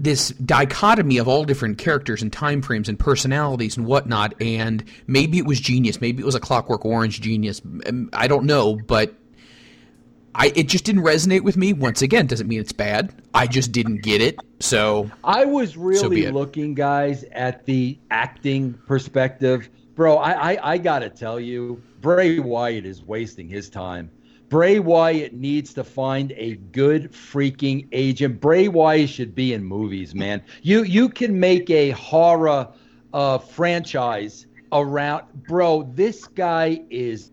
[0.00, 5.38] this dichotomy of all different characters and time frames and personalities and whatnot and maybe
[5.38, 7.60] it was genius maybe it was a clockwork orange genius
[8.12, 9.12] i don't know but
[10.36, 13.72] i it just didn't resonate with me once again doesn't mean it's bad i just
[13.72, 16.34] didn't get it so I was really it.
[16.34, 19.70] looking, guys, at the acting perspective.
[19.94, 24.10] Bro, I, I, I got to tell you, Bray Wyatt is wasting his time.
[24.48, 28.40] Bray Wyatt needs to find a good freaking agent.
[28.40, 30.42] Bray Wyatt should be in movies, man.
[30.62, 32.68] You you can make a horror
[33.12, 35.24] uh, franchise around.
[35.46, 37.30] Bro, this guy is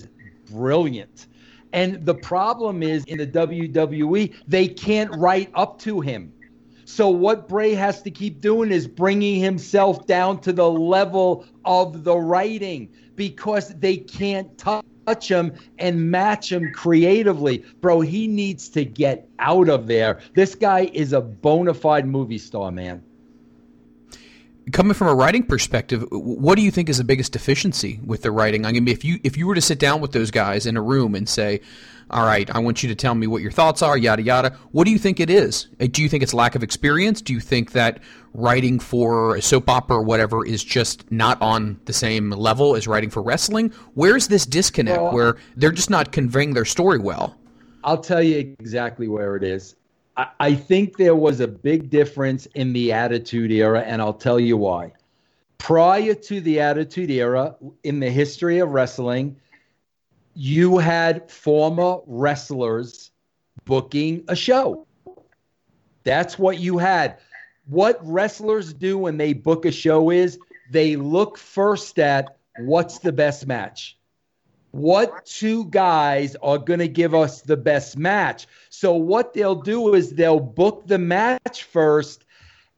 [0.52, 1.28] brilliant.
[1.72, 6.32] And the problem is in the WWE, they can't write up to him.
[6.86, 12.04] So what Bray has to keep doing is bringing himself down to the level of
[12.04, 17.64] the writing because they can't touch him and match him creatively.
[17.82, 20.20] Bro, he needs to get out of there.
[20.34, 23.04] This guy is a bona fide movie star, man.
[24.72, 28.32] Coming from a writing perspective, what do you think is the biggest deficiency with the
[28.32, 28.66] writing?
[28.66, 30.82] I mean, if you if you were to sit down with those guys in a
[30.82, 31.62] room and say,
[32.10, 34.56] "All right, I want you to tell me what your thoughts are," yada yada.
[34.72, 35.68] What do you think it is?
[35.80, 37.22] Uh, Do you think it's lack of experience?
[37.22, 38.00] Do you think that
[38.34, 42.88] writing for a soap opera or whatever is just not on the same level as
[42.88, 43.72] writing for wrestling?
[43.94, 47.38] Where's this disconnect Well, where they're just not conveying their story well?
[47.84, 49.76] I'll tell you exactly where it is.
[50.18, 54.40] I, I think there was a big difference in the Attitude Era, and I'll tell
[54.40, 54.94] you why.
[55.58, 59.38] Prior to the Attitude Era, in the history of wrestling,
[60.36, 63.12] you had former wrestlers
[63.64, 64.86] booking a show.
[66.04, 67.18] That's what you had.
[67.68, 70.38] What wrestlers do when they book a show is
[70.70, 73.98] they look first at what's the best match
[74.76, 78.46] what two guys are going to give us the best match.
[78.70, 82.26] So what they'll do is they'll book the match first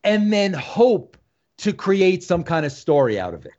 [0.03, 1.17] and then hope
[1.57, 3.53] to create some kind of story out of it.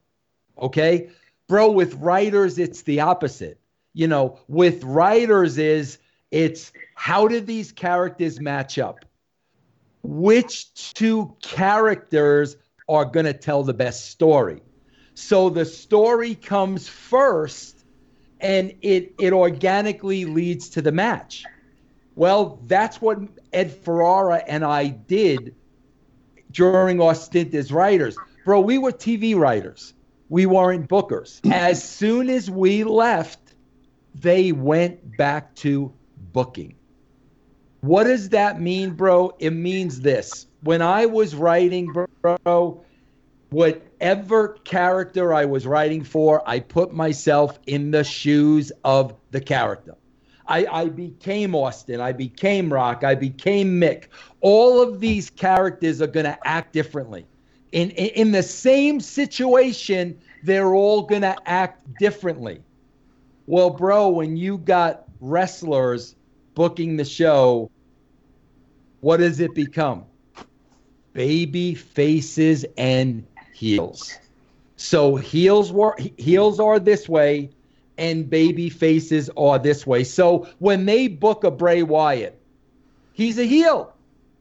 [0.56, 1.08] Okay?
[1.48, 3.58] Bro, with writers it's the opposite.
[3.98, 5.98] You know, with writers is
[6.30, 9.04] it's how do these characters match up?
[10.04, 12.56] Which two characters
[12.88, 14.62] are going to tell the best story?
[15.14, 17.84] So the story comes first
[18.40, 21.42] and it it organically leads to the match.
[22.14, 23.18] Well, that's what
[23.52, 25.56] Ed Ferrara and I did
[26.52, 28.16] during our stint as writers.
[28.44, 29.92] Bro, we were TV writers.
[30.28, 31.40] We weren't bookers.
[31.50, 33.47] As soon as we left,
[34.14, 35.92] they went back to
[36.32, 36.74] booking.
[37.80, 39.34] What does that mean, bro?
[39.38, 40.46] It means this.
[40.62, 41.92] When I was writing,
[42.22, 42.84] bro,
[43.50, 49.94] whatever character I was writing for, I put myself in the shoes of the character.
[50.48, 52.00] I, I became Austin.
[52.00, 53.04] I became Rock.
[53.04, 54.06] I became Mick.
[54.40, 57.26] All of these characters are going to act differently.
[57.72, 62.62] In, in, in the same situation, they're all going to act differently.
[63.48, 66.14] Well, bro, when you got wrestlers
[66.54, 67.70] booking the show,
[69.00, 70.04] what does it become?
[71.14, 74.18] Baby faces and heels.
[74.76, 77.48] So heels were heels are this way,
[77.96, 80.04] and baby faces are this way.
[80.04, 82.38] So when they book a Bray Wyatt,
[83.14, 83.94] he's a heel.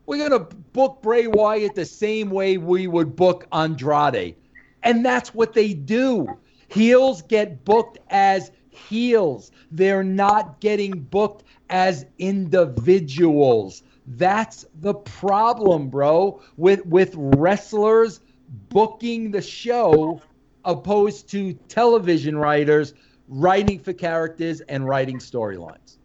[0.06, 4.36] We're gonna book Bray Wyatt the same way we would book Andrade,
[4.84, 6.28] and that's what they do.
[6.68, 8.52] Heels get booked as
[8.90, 9.52] heels.
[9.72, 13.84] They're not getting booked as individuals.
[14.06, 18.22] That's the problem, bro, with with wrestlers
[18.70, 20.22] booking the show
[20.64, 22.94] opposed to television writers
[23.28, 25.97] writing for characters and writing storylines.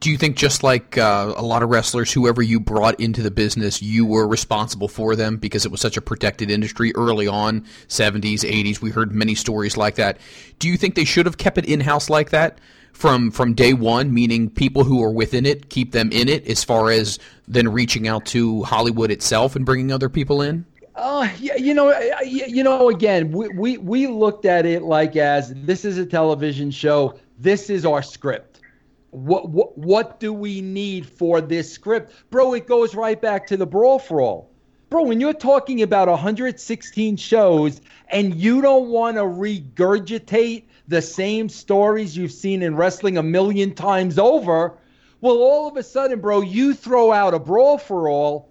[0.00, 3.30] Do you think just like uh, a lot of wrestlers, whoever you brought into the
[3.30, 7.62] business, you were responsible for them because it was such a protected industry early on,
[7.88, 8.80] 70s, 80s?
[8.80, 10.18] We heard many stories like that.
[10.58, 12.58] Do you think they should have kept it in house like that
[12.92, 14.12] from from day one?
[14.12, 17.18] Meaning people who are within it keep them in it, as far as
[17.48, 20.64] then reaching out to Hollywood itself and bringing other people in.
[20.96, 21.94] Uh, yeah, you know,
[22.24, 26.70] you know, again, we, we, we looked at it like as this is a television
[26.70, 27.18] show.
[27.38, 28.55] This is our script.
[29.10, 32.12] What, what, what do we need for this script?
[32.30, 34.50] Bro, it goes right back to the Brawl for All.
[34.88, 41.48] Bro, when you're talking about 116 shows and you don't want to regurgitate the same
[41.48, 44.78] stories you've seen in wrestling a million times over,
[45.20, 48.48] well, all of a sudden, bro, you throw out a Brawl for All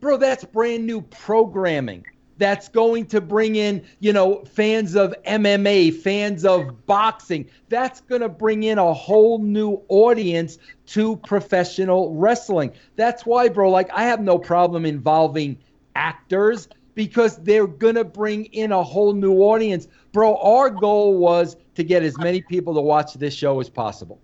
[0.00, 2.04] bro, that's brand new programming.
[2.38, 7.48] That's going to bring in, you know, fans of MMA, fans of boxing.
[7.68, 12.72] That's going to bring in a whole new audience to professional wrestling.
[12.96, 15.58] That's why, bro, like, I have no problem involving
[15.96, 19.88] actors because they're going to bring in a whole new audience.
[20.12, 24.20] Bro, our goal was to get as many people to watch this show as possible.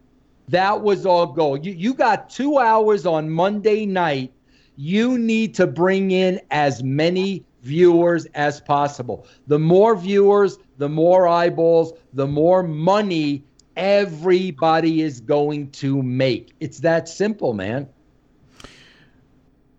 [0.49, 1.57] That was our goal.
[1.57, 4.33] You, you got two hours on Monday night
[4.77, 9.27] you need to bring in as many viewers as possible.
[9.47, 13.43] The more viewers, the more eyeballs, the more money
[13.77, 16.53] everybody is going to make.
[16.61, 17.89] It's that simple, man.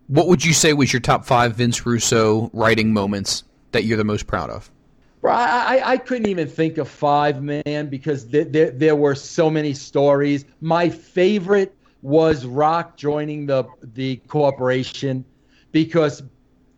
[0.08, 4.04] What would you say was your top five Vince Russo writing moments that you're the
[4.04, 4.70] most proud of?
[5.20, 9.50] Bro, I, I, couldn't even think of five, man, because there, there, there were so
[9.50, 10.44] many stories.
[10.60, 15.24] My favorite was Rock joining the the corporation
[15.72, 16.22] because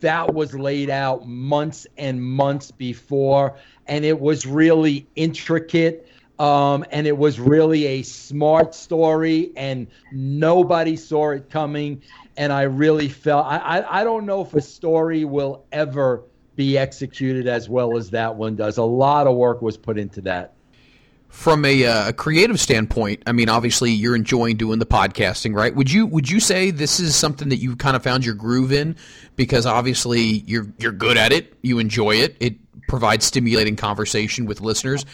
[0.00, 3.56] that was laid out months and months before,
[3.86, 6.06] and it was really intricate.
[6.38, 12.00] Um, and it was really a smart story, and nobody saw it coming.
[12.36, 16.22] And I really felt I, I, I don't know if a story will ever
[16.54, 18.78] be executed as well as that one does.
[18.78, 20.54] A lot of work was put into that.
[21.28, 25.74] From a, uh, creative standpoint, I mean, obviously you're enjoying doing the podcasting, right?
[25.74, 28.72] Would you would you say this is something that you kind of found your groove
[28.72, 28.96] in?
[29.36, 32.56] Because obviously you're you're good at it, you enjoy it, it
[32.88, 35.04] provides stimulating conversation with listeners.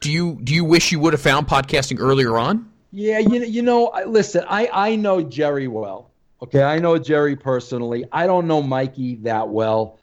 [0.00, 2.70] Do you do you wish you would have found podcasting earlier on?
[2.92, 6.10] Yeah, you you know, listen, I I know Jerry well.
[6.42, 8.04] Okay, I know Jerry personally.
[8.12, 9.98] I don't know Mikey that well,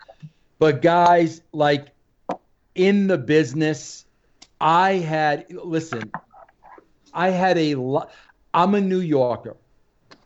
[0.59, 1.87] but guys, like
[2.75, 4.05] in the business,
[4.61, 6.11] I had listen.
[7.13, 8.11] I had a lot.
[8.53, 9.57] I'm a New Yorker.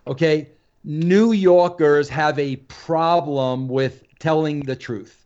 [0.08, 0.50] Okay,
[0.84, 5.26] New Yorkers have a problem with telling the truth.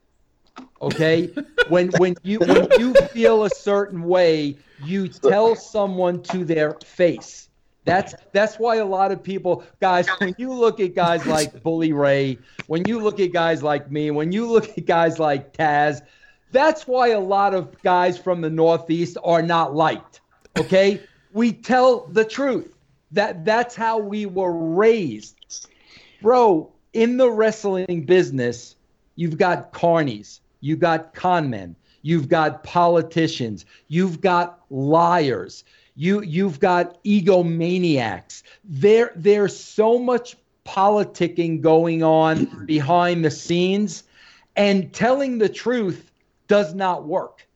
[0.81, 1.33] Okay,
[1.69, 7.49] when when you when you feel a certain way, you tell someone to their face.
[7.85, 11.93] That's that's why a lot of people, guys, when you look at guys like Bully
[11.93, 16.01] Ray, when you look at guys like me, when you look at guys like Taz,
[16.51, 20.21] that's why a lot of guys from the Northeast are not liked.
[20.57, 22.73] Okay, we tell the truth.
[23.11, 25.67] That that's how we were raised,
[26.21, 26.71] bro.
[26.93, 28.75] In the wrestling business,
[29.15, 35.63] you've got carnies, you've got con men, you've got politicians, you've got liars,
[35.95, 38.43] you you've got egomaniacs.
[38.63, 40.35] There there's so much
[40.65, 44.03] politicking going on behind the scenes,
[44.55, 46.08] and telling the truth
[46.49, 47.47] does not work.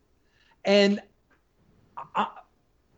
[0.63, 1.01] And
[2.15, 2.27] I,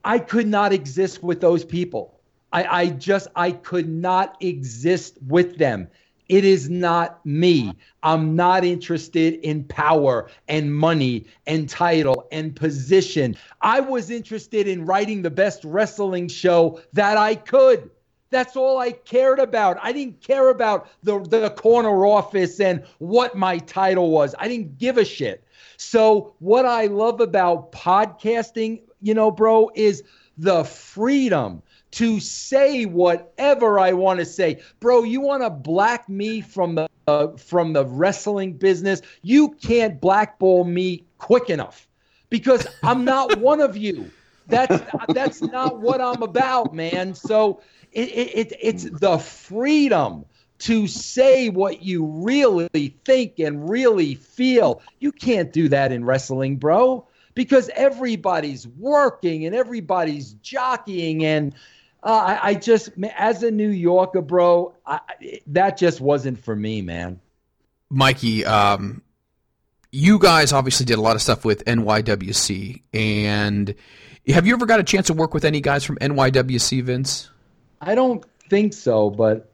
[0.03, 2.19] I could not exist with those people.
[2.53, 5.87] I, I just I could not exist with them.
[6.27, 7.73] It is not me.
[8.01, 13.35] I'm not interested in power and money and title and position.
[13.61, 17.91] I was interested in writing the best wrestling show that I could.
[18.31, 19.77] That's all I cared about.
[19.81, 24.33] I didn't care about the, the corner office and what my title was.
[24.39, 25.44] I didn't give a shit.
[25.77, 30.03] So, what I love about podcasting, you know, bro, is
[30.37, 31.61] the freedom
[31.91, 34.61] to say whatever I want to say.
[34.79, 39.01] Bro, you want to black me from the uh, from the wrestling business?
[39.21, 41.87] You can't blackball me quick enough
[42.29, 44.11] because I'm not one of you.
[44.47, 47.13] That's that's not what I'm about, man.
[47.15, 47.61] So
[47.91, 50.25] it, it, it it's the freedom
[50.59, 54.81] to say what you really think and really feel.
[54.99, 61.53] You can't do that in wrestling, bro, because everybody's working and everybody's jockeying and
[62.05, 64.99] uh, I, I just, as a New Yorker, bro, I,
[65.47, 67.19] that just wasn't for me, man.
[67.89, 69.01] Mikey, um,
[69.91, 73.73] you guys obviously did a lot of stuff with NYWC, and
[74.27, 77.31] have you ever got a chance to work with any guys from NYWC, Vince?
[77.81, 79.51] I don't think so, but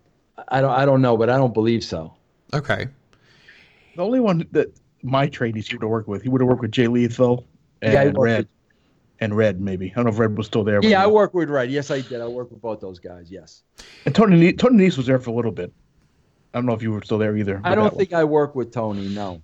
[0.51, 2.13] I don't, I don't know, but I don't believe so.
[2.53, 2.87] Okay.
[3.95, 4.67] The only one that
[5.01, 7.47] my trainees he would have worked with, he would have worked with Jay Lethal
[7.81, 8.37] and Yeah, Red.
[8.37, 8.47] with-
[9.21, 9.91] And Red, maybe.
[9.91, 10.79] I don't know if Red was still there.
[10.83, 11.69] Yeah, I worked with Red.
[11.71, 12.21] Yes, I did.
[12.21, 13.31] I worked with both those guys.
[13.31, 13.63] Yes.
[14.05, 15.71] And Tony, Ne- Tony Nese was there for a little bit.
[16.53, 17.61] I don't know if you were still there either.
[17.63, 19.07] I don't that think I work with Tony.
[19.07, 19.41] No.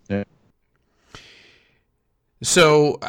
[2.42, 3.00] So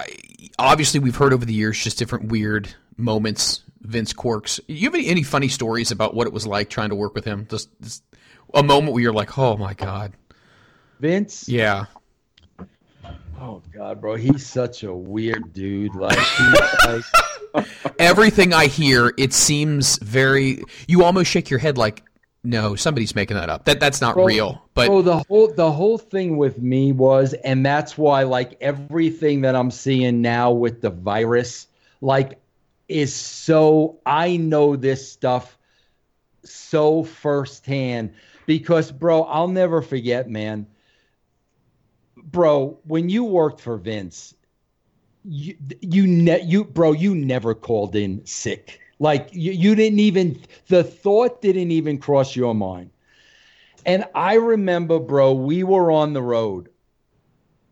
[0.59, 4.61] obviously, we've heard over the years just different weird moments, Vince quirks.
[4.67, 7.25] You have any, any funny stories about what it was like trying to work with
[7.25, 7.47] him?
[7.51, 8.03] Just, just
[8.55, 10.13] a moment where you're like, "Oh my god,
[11.01, 11.49] Vince.
[11.49, 11.87] yeah."
[13.41, 15.95] Oh God, bro, he's such a weird dude.
[15.95, 16.19] Like,
[16.87, 17.05] like
[17.99, 20.63] Everything I hear, it seems very.
[20.89, 22.03] You almost shake your head like,
[22.45, 23.65] "No, somebody's making that up.
[23.65, 27.35] That that's not Bro, real." But bro, the whole the whole thing with me was,
[27.35, 31.67] and that's why like everything that I'm seeing now with the virus,
[32.01, 32.41] like,
[32.89, 35.59] is so I know this stuff
[36.45, 38.15] so firsthand
[38.47, 40.67] because, bro, I'll never forget, man.
[42.17, 44.35] Bro, when you worked for Vince,
[45.25, 48.81] you you ne- you bro, you never called in sick.
[48.99, 52.91] Like you, you didn't even the thought didn't even cross your mind.
[53.87, 56.69] And I remember, bro, we were on the road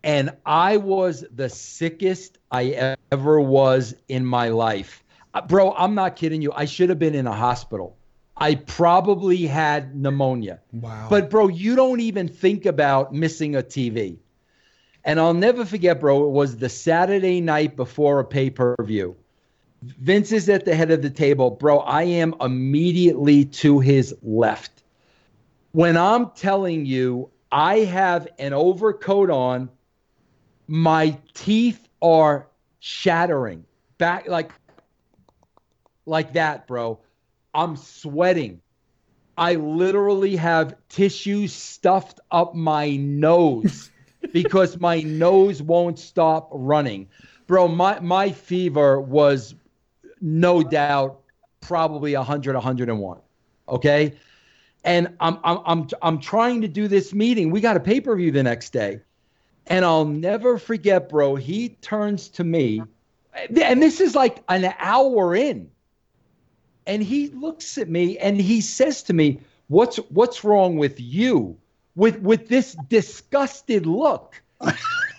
[0.03, 5.03] and I was the sickest I ever was in my life.
[5.33, 6.53] Uh, Bro, I'm not kidding you.
[6.55, 7.97] I should have been in a hospital.
[8.37, 10.61] I probably had pneumonia.
[10.71, 11.07] wow.
[11.09, 14.17] But, bro, you don't even think about missing a TV.
[15.03, 19.15] And I'll never forget, bro, it was the Saturday night before a pay per view.
[19.81, 21.51] Vince is at the head of the table.
[21.51, 24.83] Bro, I am immediately to his left.
[25.71, 29.69] When I'm telling you, I have an overcoat on,
[30.67, 32.47] my teeth are
[32.79, 33.65] shattering
[33.97, 34.51] back like
[36.05, 36.99] like that, bro.
[37.53, 38.61] I'm sweating.
[39.37, 43.91] I literally have tissues stuffed up my nose
[44.33, 47.07] because my nose won't stop running.
[47.45, 49.55] Bro, my my fever was
[50.21, 51.21] no doubt
[51.61, 53.19] probably 100 101.
[53.69, 54.13] Okay?
[54.83, 57.51] And I'm I'm I'm I'm trying to do this meeting.
[57.51, 59.01] We got a pay-per-view the next day.
[59.65, 61.35] And I'll never forget, bro.
[61.35, 62.81] He turns to me,
[63.33, 65.69] and this is like an hour in.
[66.85, 71.57] And he looks at me and he says to me, What's what's wrong with you?
[71.95, 74.41] With with this disgusted look.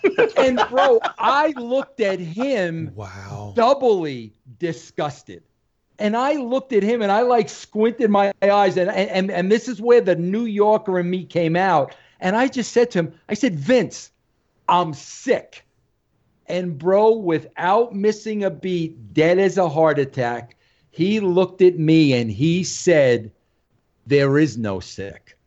[0.37, 3.53] and bro, I looked at him Wow.
[3.55, 5.43] doubly disgusted.
[5.99, 9.67] And I looked at him and I like squinted my eyes and and and this
[9.67, 11.95] is where the New Yorker in me came out.
[12.21, 14.11] And I just said to him, I said, Vince,
[14.67, 15.65] I'm sick.
[16.47, 20.55] And bro, without missing a beat, dead as a heart attack,
[20.91, 23.31] he looked at me and he said,
[24.07, 25.37] There is no sick.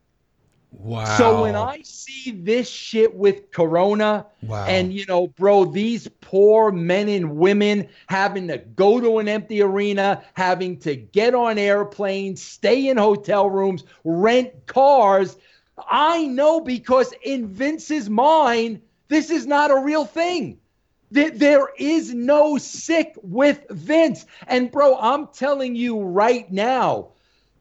[0.72, 1.04] Wow.
[1.18, 4.66] So when I see this shit with Corona, Wow.
[4.66, 9.62] and you know, bro, these poor men and women having to go to an empty
[9.62, 15.36] arena, having to get on airplanes, stay in hotel rooms, rent cars,
[15.88, 20.58] I know because in Vince's mind, this is not a real thing.
[21.10, 24.24] There, there is no sick with Vince.
[24.46, 27.08] And bro, I'm telling you right now,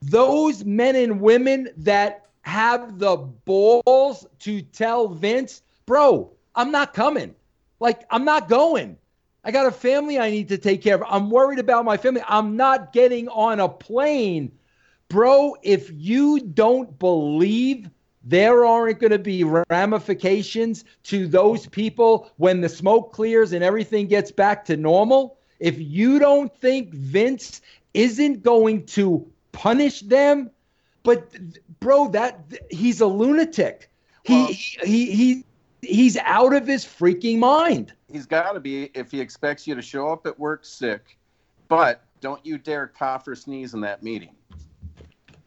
[0.01, 7.35] those men and women that have the balls to tell Vince, bro, I'm not coming.
[7.79, 8.97] Like, I'm not going.
[9.43, 11.03] I got a family I need to take care of.
[11.07, 12.21] I'm worried about my family.
[12.27, 14.51] I'm not getting on a plane.
[15.07, 17.89] Bro, if you don't believe
[18.23, 24.07] there aren't going to be ramifications to those people when the smoke clears and everything
[24.07, 27.61] gets back to normal, if you don't think Vince
[27.93, 30.51] isn't going to punish them,
[31.03, 31.31] but
[31.79, 33.89] bro, that he's a lunatic.
[34.23, 35.45] He, Well- he he he
[35.81, 37.93] he's out of his freaking mind.
[38.11, 41.17] He's got to be if he expects you to show up at work sick.
[41.67, 44.35] But don't you dare cough or sneeze in that meeting.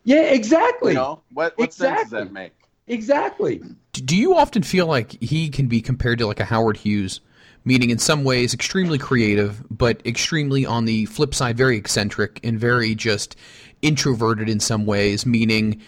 [0.05, 0.93] Yeah, exactly.
[0.93, 1.57] You know what?
[1.57, 2.25] What sense does Exactly.
[2.25, 2.53] that make?
[2.87, 3.63] Exactly.
[3.93, 7.21] Do you often feel like he can be compared to like a Howard Hughes,
[7.65, 12.59] meaning in some ways extremely creative, but extremely on the flip side very eccentric and
[12.61, 13.37] very just
[13.85, 15.81] introverted in some ways, meaning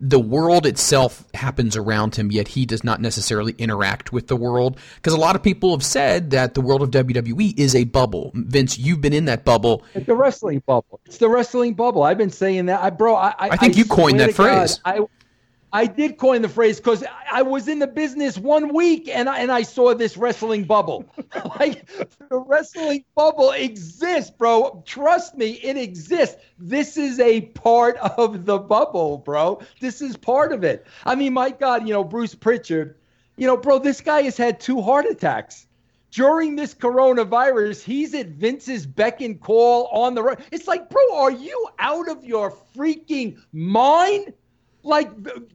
[0.00, 4.78] the world itself happens around him, yet he does not necessarily interact with the world.
[4.96, 8.30] Because a lot of people have said that the world of WWE is a bubble.
[8.34, 9.84] Vince, you've been in that bubble.
[9.94, 11.00] It's the wrestling bubble.
[11.06, 12.02] It's the wrestling bubble.
[12.02, 12.80] I've been saying that.
[12.80, 14.80] I, bro, I, I, I think you coined that to God, phrase.
[14.84, 15.00] I,
[15.72, 19.40] I did coin the phrase because I was in the business one week and I,
[19.40, 21.04] and I saw this wrestling bubble.
[21.58, 21.86] like
[22.30, 24.82] the wrestling bubble exists, bro.
[24.86, 26.36] Trust me, it exists.
[26.58, 29.60] This is a part of the bubble, bro.
[29.80, 30.86] This is part of it.
[31.04, 32.96] I mean, my God, you know, Bruce Pritchard,
[33.36, 35.66] you know, bro, this guy has had two heart attacks
[36.10, 40.38] during this coronavirus, he's at Vince's beck and call on the road.
[40.50, 44.32] It's like, bro, are you out of your freaking mind?
[44.82, 45.10] Like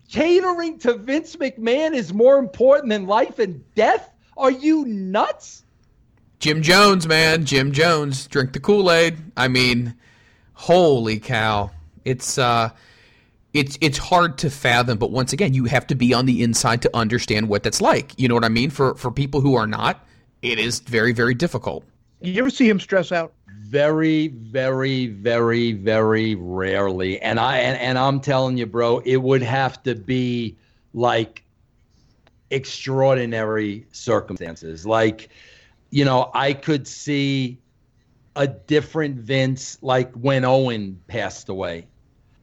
[0.10, 4.10] catering to Vince McMahon is more important than life and death?
[4.38, 5.64] Are you nuts?
[6.40, 9.18] Jim Jones, man, Jim Jones, drink the Kool Aid.
[9.38, 9.96] I mean,
[10.54, 11.72] holy cow!
[12.04, 12.72] It's uh,
[13.54, 14.98] it's it's hard to fathom.
[14.98, 18.14] But once again, you have to be on the inside to understand what that's like.
[18.18, 18.72] You know what I mean?
[18.72, 20.06] For for people who are not,
[20.42, 21.86] it is very very difficult.
[22.20, 23.34] You ever see him stress out?
[23.60, 27.22] Very, very, very, very rarely.
[27.22, 30.58] And I and, and I'm telling you, bro, it would have to be
[30.94, 31.44] like
[32.52, 34.86] extraordinary circumstances.
[34.86, 35.30] Like,
[35.90, 37.60] you know, I could see
[38.36, 41.88] a different Vince like when Owen passed away.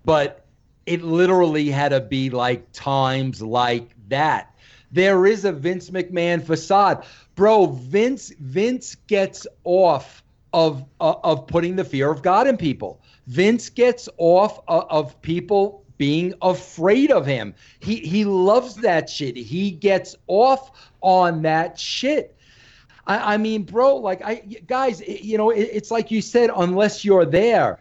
[0.05, 0.47] But
[0.87, 4.55] it literally had to be like times like that.
[4.93, 7.05] There is a Vince McMahon facade.
[7.37, 13.01] Bro, Vince Vince gets off of uh, of putting the fear of God in people.
[13.27, 17.55] Vince gets off of, of people being afraid of him.
[17.81, 19.37] He he loves that shit.
[19.37, 20.71] He gets off
[21.01, 22.37] on that shit.
[23.07, 24.37] I, I mean, bro, like I
[24.67, 27.79] guys, it- you know, it, it's like you said, unless you're there.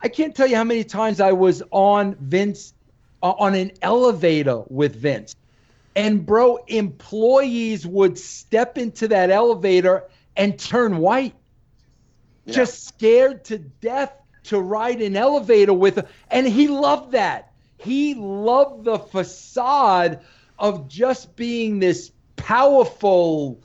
[0.00, 2.72] I can't tell you how many times I was on Vince
[3.22, 5.34] uh, on an elevator with Vince.
[5.96, 10.04] And bro, employees would step into that elevator
[10.36, 11.34] and turn white,
[12.48, 12.54] Yeah.
[12.54, 14.12] just scared to death
[14.44, 16.06] to ride an elevator with.
[16.30, 17.52] And he loved that.
[17.76, 20.20] He loved the facade
[20.58, 23.60] of just being this powerful,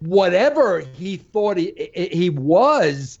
[0.00, 3.18] whatever he thought he, he he was.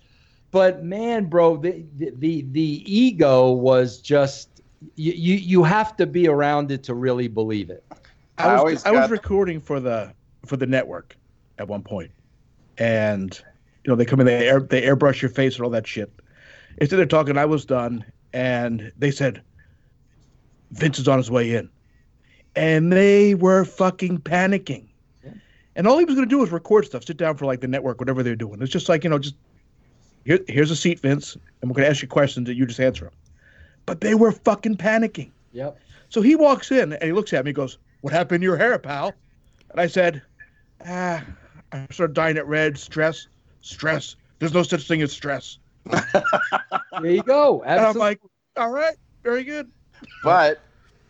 [0.50, 4.62] But man, bro, the the the, the ego was just
[4.94, 7.84] you, you you have to be around it to really believe it.
[8.38, 10.12] I I was, always I was recording for the
[10.46, 11.16] for the network
[11.58, 12.10] at one point,
[12.78, 13.44] and you
[13.88, 16.10] know they come in, they air they airbrush your face and all that shit.
[16.78, 19.42] Instead they're talking, I was done, and they said,
[20.72, 21.68] "Vince is on his way in,"
[22.56, 24.84] and they were fucking panicking.
[25.76, 27.68] And all he was going to do was record stuff, sit down for like the
[27.68, 28.60] network, whatever they're doing.
[28.60, 29.36] It's just like you know, just
[30.24, 32.80] here, here's a seat, Vince, and we're going to ask you questions that you just
[32.80, 33.14] answer them.
[33.86, 35.30] But they were fucking panicking.
[35.52, 35.78] Yep.
[36.08, 37.50] So he walks in and he looks at me.
[37.50, 39.14] He goes, "What happened to your hair, pal?"
[39.70, 40.20] And I said,
[40.84, 41.24] "Ah,
[41.70, 42.76] I started dyeing it red.
[42.76, 43.28] Stress,
[43.60, 44.16] stress.
[44.38, 45.58] There's no such thing as stress."
[46.96, 47.62] There you go.
[47.62, 48.20] And I'm like,
[48.56, 49.70] "All right, very good."
[50.22, 50.62] but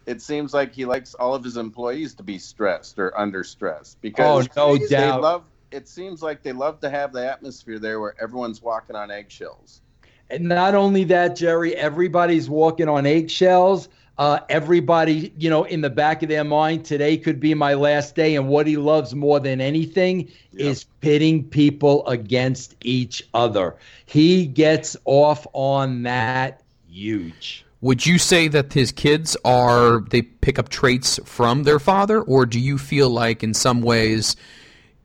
[0.07, 3.97] it seems like he likes all of his employees to be stressed or under stress
[4.01, 5.21] because Oh, no they doubt.
[5.23, 9.11] love it seems like they love to have the atmosphere there where everyone's walking on
[9.11, 9.83] eggshells
[10.31, 13.89] And not only that, Jerry, everybody's walking on eggshells.
[14.19, 18.17] Uh, everybody, you know, in the back of their mind, today could be my last
[18.17, 18.35] day.
[18.35, 23.77] And what he loves more than anything is pitting people against each other.
[24.07, 27.65] He gets off on that huge.
[27.81, 32.45] Would you say that his kids are they pick up traits from their father, or
[32.45, 34.35] do you feel like in some ways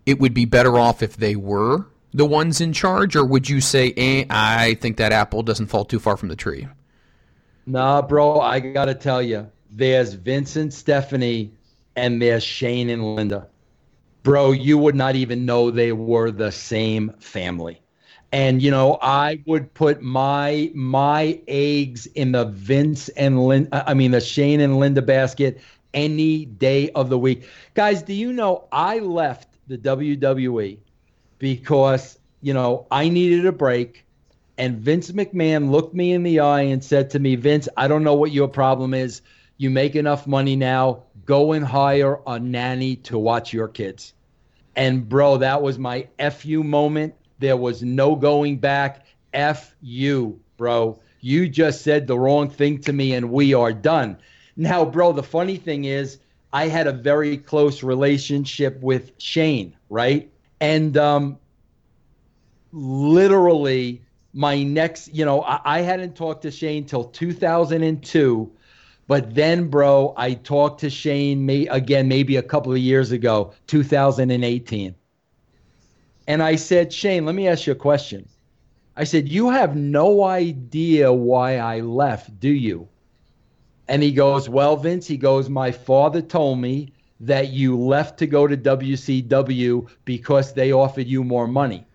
[0.07, 3.59] it would be better off if they were the ones in charge, or would you
[3.59, 6.67] say, eh, I think that apple doesn't fall too far from the tree?
[7.65, 11.53] Nah, bro, I got to tell you, there's Vincent, Stephanie,
[11.95, 13.47] and there's Shane and Linda.
[14.23, 17.81] Bro, you would not even know they were the same family.
[18.31, 23.93] And you know, I would put my my eggs in the Vince and Lin I
[23.93, 25.59] mean the Shane and Linda basket
[25.93, 27.47] any day of the week.
[27.75, 30.79] Guys, do you know I left the WWE
[31.39, 34.05] because, you know, I needed a break
[34.57, 38.03] and Vince McMahon looked me in the eye and said to me, Vince, I don't
[38.03, 39.21] know what your problem is.
[39.57, 41.03] You make enough money now.
[41.25, 44.13] Go and hire a nanny to watch your kids.
[44.75, 47.15] And bro, that was my FU moment.
[47.39, 49.05] There was no going back.
[49.33, 50.99] F you, bro.
[51.21, 54.17] You just said the wrong thing to me and we are done.
[54.55, 56.19] Now, bro, the funny thing is,
[56.51, 60.29] I had a very close relationship with Shane, right?
[60.59, 61.39] And um,
[62.71, 64.02] literally,
[64.33, 68.51] my next, you know, I, I hadn't talked to Shane till 2002.
[69.05, 73.53] But then, bro, I talked to Shane may, again, maybe a couple of years ago,
[73.67, 74.95] 2018.
[76.25, 78.27] And I said, Shane, let me ask you a question.
[78.95, 82.87] I said, You have no idea why I left, do you?
[83.87, 88.27] And he goes, Well, Vince, he goes, My father told me that you left to
[88.27, 91.85] go to WCW because they offered you more money.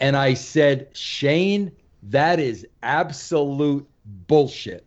[0.00, 1.72] And I said, Shane,
[2.04, 3.88] that is absolute
[4.26, 4.84] bullshit.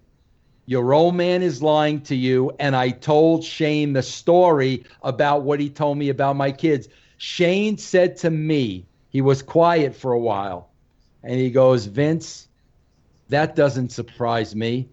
[0.66, 2.51] Your old man is lying to you.
[2.59, 6.88] And I told Shane the story about what he told me about my kids.
[7.18, 10.70] Shane said to me, he was quiet for a while,
[11.22, 12.47] and he goes, Vince,
[13.28, 14.88] that doesn't surprise me.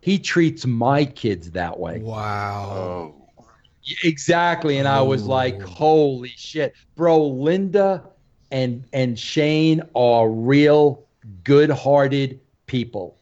[0.00, 1.98] He treats my kids that way.
[1.98, 2.70] Wow.
[2.72, 3.20] oh
[4.04, 4.78] Exactly.
[4.78, 5.66] And I was like, oh.
[5.66, 6.74] holy shit.
[6.94, 8.04] Bro, Linda
[8.50, 11.04] and and Shane are real
[11.44, 13.16] good-hearted people.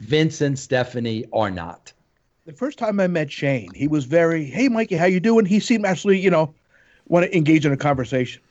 [0.00, 1.92] Vince and Stephanie are not.
[2.44, 5.60] The first time I met Shane, he was very, "Hey, Mikey, how you doing?" He
[5.60, 6.54] seemed actually, you know,
[7.06, 8.42] want to engage in a conversation.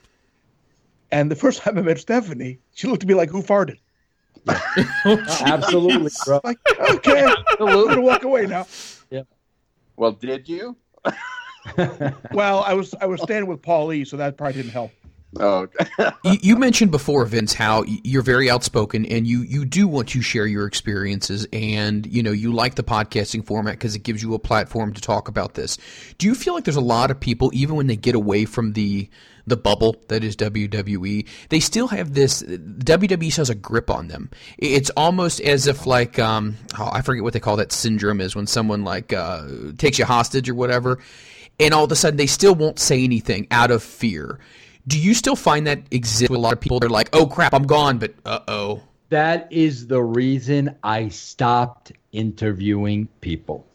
[1.10, 3.78] And the first time I met Stephanie, she looked at me like, "Who farted?"
[5.04, 6.40] Oh, Absolutely, bro.
[6.42, 6.58] Like,
[6.90, 8.66] okay, I'm gonna walk away now.
[9.10, 9.22] Yeah.
[9.96, 10.76] well did you
[12.32, 14.92] Well, I was I was standing with Paul E, so that probably didn't help.
[15.40, 15.66] Oh
[16.24, 20.22] you, you mentioned before, Vince, how you're very outspoken and you you do want to
[20.22, 24.34] share your experiences, and you know you like the podcasting format because it gives you
[24.34, 25.78] a platform to talk about this.
[26.18, 28.72] Do you feel like there's a lot of people, even when they get away from
[28.72, 29.08] the
[29.46, 34.30] the bubble that is WWE, they still have this WWE has a grip on them.
[34.58, 38.36] It's almost as if like um oh, I forget what they call that syndrome is
[38.36, 39.46] when someone like uh,
[39.78, 40.98] takes you hostage or whatever,
[41.58, 44.38] and all of a sudden they still won't say anything out of fear.
[44.86, 46.80] Do you still find that exists with a lot of people?
[46.80, 48.82] They're like, "Oh crap, I'm gone," but uh oh.
[49.10, 53.66] That is the reason I stopped interviewing people.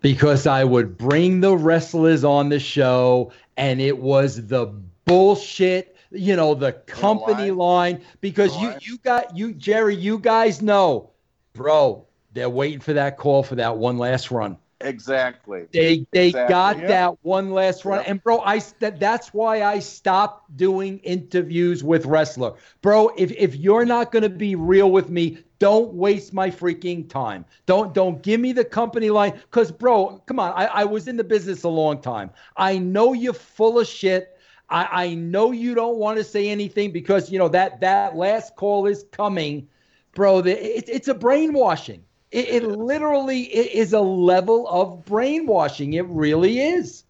[0.00, 4.66] because I would bring the wrestlers on the show and it was the
[5.04, 11.10] bullshit, you know, the company line because you you got you Jerry, you guys know,
[11.52, 14.56] bro, they're waiting for that call for that one last run.
[14.82, 15.68] Exactly.
[15.72, 16.46] They they Exactly.
[16.46, 16.88] got Yep.
[16.88, 18.06] that one last run, Yep.
[18.06, 23.10] and bro, I that, that's why I stopped doing interviews with wrestler, bro.
[23.16, 27.44] If if you're not gonna be real with me, don't waste my freaking time.
[27.66, 31.16] Don't don't give me the company line, cause bro, come on, I, I was in
[31.16, 32.30] the business a long time.
[32.56, 34.36] I know you're full of shit.
[34.68, 38.56] I, I know you don't want to say anything because you know that that last
[38.56, 39.68] call is coming,
[40.14, 40.42] bro.
[40.42, 42.04] The, it, it's a brainwashing.
[42.32, 45.92] It, it literally i- is a level of brainwashing.
[45.92, 47.04] It really is.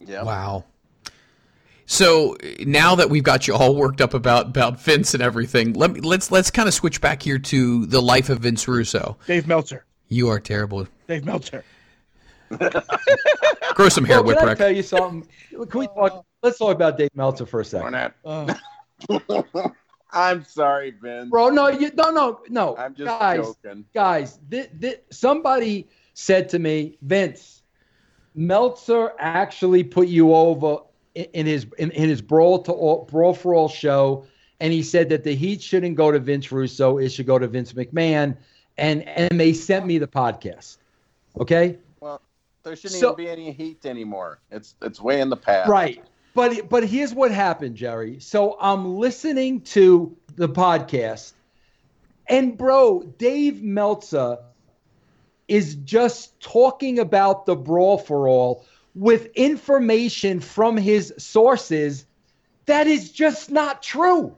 [0.00, 0.24] Yeah.
[0.24, 0.64] Wow.
[1.86, 5.92] So now that we've got you all worked up about about Vince and everything, let
[5.92, 9.16] me let's let's kind of switch back here to the life of Vince Russo.
[9.26, 9.84] Dave Meltzer.
[10.08, 10.86] You are terrible.
[11.08, 11.62] Dave Meltzer.
[13.74, 15.26] Grow some hair, Well, can I tell you something?
[15.50, 16.24] Can we talk?
[16.42, 18.58] Let's talk about Dave Meltzer for a second, Barnett.
[19.10, 19.68] Uh,
[20.14, 21.28] I'm sorry, Vince.
[21.30, 21.48] bro.
[21.50, 22.76] No, you no no no.
[22.76, 23.84] I'm just guys, joking.
[23.92, 24.38] guys.
[24.50, 27.62] Th- th- somebody said to me, Vince,
[28.34, 30.78] Meltzer actually put you over
[31.14, 34.24] in, in his in, in his brawl to all, brawl for all show,
[34.60, 37.46] and he said that the heat shouldn't go to Vince Russo, it should go to
[37.46, 38.36] Vince McMahon,
[38.78, 40.78] and and they sent me the podcast.
[41.40, 42.20] Okay, Well,
[42.62, 44.38] there shouldn't So- even be any heat anymore.
[44.50, 45.68] It's it's way in the past.
[45.68, 46.04] Right.
[46.34, 48.18] But but here's what happened, Jerry.
[48.20, 51.32] So I'm listening to the podcast,
[52.28, 54.38] and bro, Dave Meltzer
[55.46, 58.64] is just talking about the brawl for all
[58.94, 62.06] with information from his sources
[62.66, 64.34] that is just not true.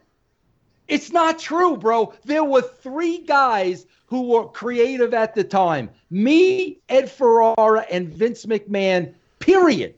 [0.88, 2.12] It's not true, bro.
[2.24, 8.46] There were three guys who were creative at the time me, Ed Ferrara, and Vince
[8.46, 9.94] McMahon, period.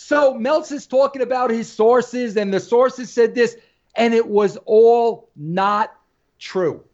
[0.00, 3.56] So Meltzer's talking about his sources, and the sources said this,
[3.96, 5.92] and it was all not
[6.38, 6.84] true.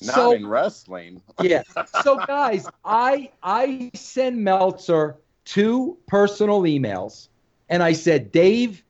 [0.00, 1.20] Not so, in wrestling.
[1.42, 1.64] yeah.
[2.04, 7.26] So guys, I I send Meltzer two personal emails
[7.68, 8.84] and I said, "Dave,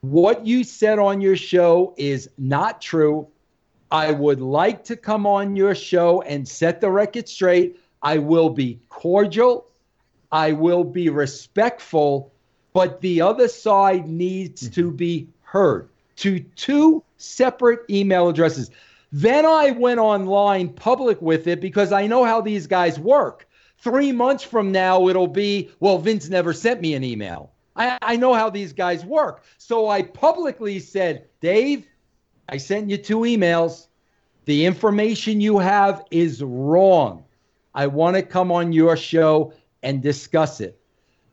[0.00, 3.28] what you said on your show is not true.
[3.92, 7.78] I would like to come on your show and set the record straight.
[8.02, 9.66] I will be cordial.
[10.32, 12.32] I will be respectful,
[12.72, 14.96] but the other side needs to mm-hmm.
[14.96, 18.70] be heard." To two separate email addresses.
[19.12, 23.48] Then I went online public with it because I know how these guys work.
[23.78, 27.50] Three months from now, it'll be, well, Vince never sent me an email.
[27.74, 29.42] I, I know how these guys work.
[29.56, 31.86] So I publicly said, Dave,
[32.48, 33.86] I sent you two emails.
[34.44, 37.24] The information you have is wrong.
[37.74, 40.78] I want to come on your show and discuss it.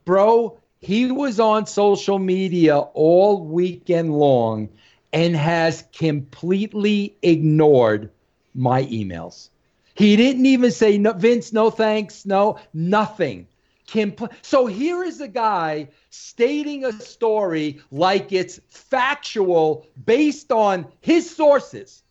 [0.06, 4.70] Bro, he was on social media all weekend long
[5.12, 8.12] and has completely ignored
[8.54, 9.50] my emails.
[9.96, 13.48] He didn't even say, no, Vince, no thanks, no, nothing.
[13.88, 21.34] Compl- so here is a guy stating a story like it's factual based on his
[21.36, 22.04] sources.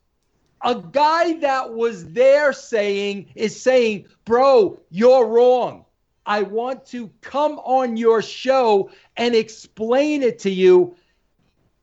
[0.62, 5.85] A guy that was there saying, is saying, bro, you're wrong.
[6.26, 10.96] I want to come on your show and explain it to you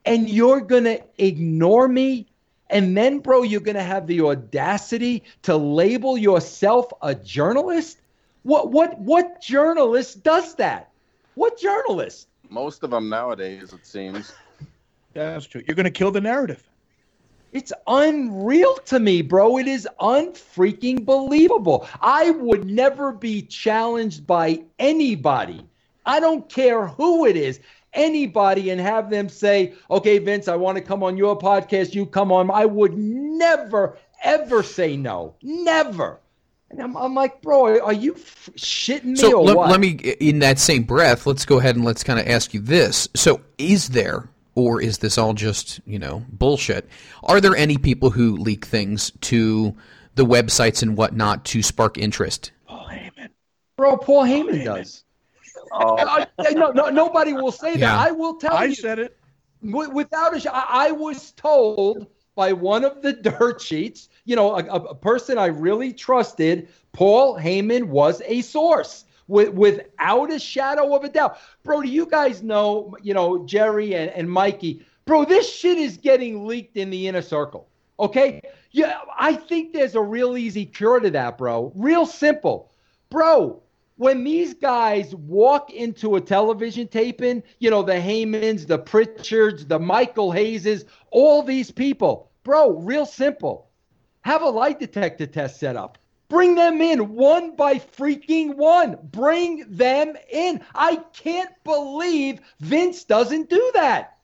[0.05, 2.27] and you're going to ignore me
[2.69, 7.99] and then bro you're going to have the audacity to label yourself a journalist
[8.43, 10.91] what what what journalist does that
[11.35, 14.33] what journalist Most of them nowadays, it seems.
[15.15, 15.63] yeah, that's true.
[15.67, 16.67] You're going to kill the narrative.
[17.53, 24.61] It's unreal to me bro it is unfreaking believable i would never be challenged by
[24.79, 25.65] anybody
[26.05, 27.59] i don't care who it is
[27.93, 31.93] anybody and have them say, okay, Vince, I want to come on your podcast.
[31.93, 32.49] You come on.
[32.51, 35.35] I would never, ever say no.
[35.41, 36.19] Never.
[36.69, 39.69] And I'm, I'm like, bro, are you f- shitting me So or let, what?
[39.69, 42.61] let me, in that same breath, let's go ahead and let's kind of ask you
[42.61, 43.07] this.
[43.15, 46.87] So, is there, or is this all just you know bullshit?
[47.23, 49.75] Are there any people who leak things to
[50.15, 52.51] the websites and whatnot to spark interest?
[52.67, 53.29] Paul Heyman.
[53.77, 55.03] bro, Paul Heyman does.
[55.71, 55.95] Oh,
[56.37, 57.79] Uh, no, no, nobody will say that.
[57.79, 57.97] Yeah.
[57.97, 58.75] I will tell I you.
[58.75, 59.17] said it.
[59.63, 64.35] Wi- without a sh- I, I was told by one of the dirt sheets, you
[64.35, 70.32] know, a, a, a person I really trusted, Paul Heyman was a source with, without
[70.32, 71.38] a shadow of a doubt.
[71.63, 75.97] Bro, do you guys know, you know, Jerry and, and Mikey, bro, this shit is
[75.97, 77.67] getting leaked in the inner circle.
[77.99, 78.41] Okay?
[78.71, 81.71] Yeah, I think there's a real easy cure to that, bro.
[81.76, 82.71] Real simple.
[83.09, 83.61] Bro,
[83.97, 89.80] when these guys walk into a television taping, you know, the Heymans, the Pritchards, the
[89.80, 93.69] Michael Hayeses, all these people, bro, real simple.
[94.21, 95.97] Have a lie detector test set up.
[96.30, 98.97] Bring them in one by freaking one.
[99.03, 100.61] Bring them in.
[100.74, 104.17] I can't believe Vince doesn't do that.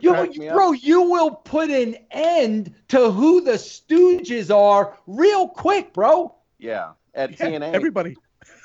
[0.00, 4.98] You, cracked me up- bro, you will put an end to who the Stooges are
[5.06, 6.34] real quick, bro.
[6.58, 8.16] Yeah, at Yeah, TNA, everybody.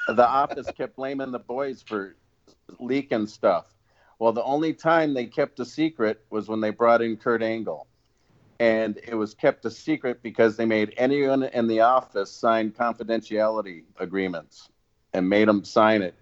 [0.08, 2.16] the office kept blaming the boys for
[2.80, 3.68] leaking stuff.
[4.18, 7.88] Well, the only time they kept a secret was when they brought in Kurt Angle.
[8.62, 13.86] And it was kept a secret because they made anyone in the office sign confidentiality
[13.98, 14.70] agreements
[15.14, 16.14] and made them sign it.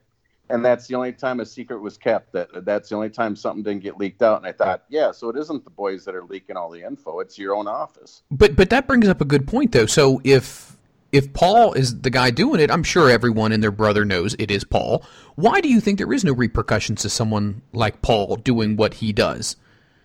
[0.50, 2.32] And that's the only time a secret was kept.
[2.32, 4.38] That that's the only time something didn't get leaked out.
[4.38, 7.20] And I thought, yeah, so it isn't the boys that are leaking all the info;
[7.20, 8.24] it's your own office.
[8.32, 9.86] But but that brings up a good point though.
[9.86, 10.78] So if
[11.12, 14.50] if Paul is the guy doing it, I'm sure everyone and their brother knows it
[14.50, 15.04] is Paul.
[15.36, 19.12] Why do you think there is no repercussions to someone like Paul doing what he
[19.12, 19.58] does?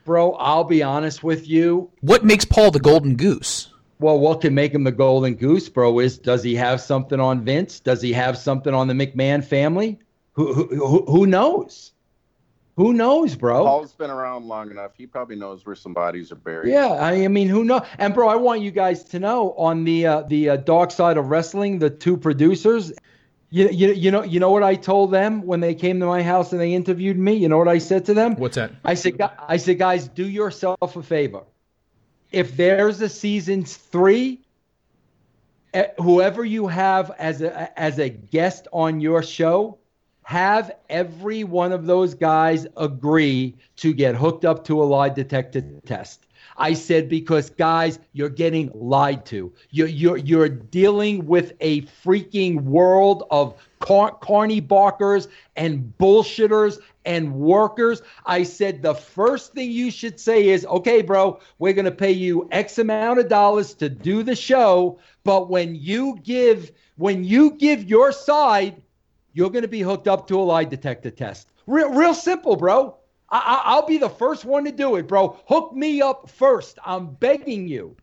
[0.04, 1.90] Bro, I'll be honest with you.
[2.00, 3.72] What makes Paul the golden goose?
[4.00, 7.44] Well, what can make him the golden goose, bro, is does he have something on
[7.44, 7.80] Vince?
[7.80, 9.98] Does he have something on the McMahon family?
[10.32, 11.92] Who who who, who knows?
[12.76, 13.64] Who knows, bro?
[13.64, 16.72] Paul's been around long enough; he probably knows where some bodies are buried.
[16.72, 17.82] Yeah, I mean, who knows?
[17.98, 21.16] And bro, I want you guys to know on the uh, the uh, dark side
[21.16, 22.92] of wrestling, the two producers.
[23.54, 26.24] You, you, you know you know what I told them when they came to my
[26.24, 27.34] house and they interviewed me.
[27.34, 28.34] You know what I said to them?
[28.34, 28.72] What's that?
[28.84, 31.44] I said, I said, guys, do yourself a favor.
[32.32, 34.40] If there's a season three,
[35.72, 39.78] eh, whoever you have as a as a guest on your show,
[40.24, 45.62] have every one of those guys agree to get hooked up to a lie detector
[45.86, 46.23] test.
[46.56, 49.52] I said because guys, you're getting lied to.
[49.70, 57.34] You're you're you're dealing with a freaking world of car- carny barkers and bullshitters and
[57.34, 58.02] workers.
[58.24, 62.48] I said the first thing you should say is, okay, bro, we're gonna pay you
[62.50, 67.84] X amount of dollars to do the show, but when you give when you give
[67.84, 68.80] your side,
[69.32, 71.50] you're going to be hooked up to a lie detector test.
[71.66, 72.96] Real, real simple, bro.
[73.30, 75.38] I, I, I'll be the first one to do it, bro.
[75.46, 76.78] Hook me up first.
[76.84, 77.96] I'm begging you.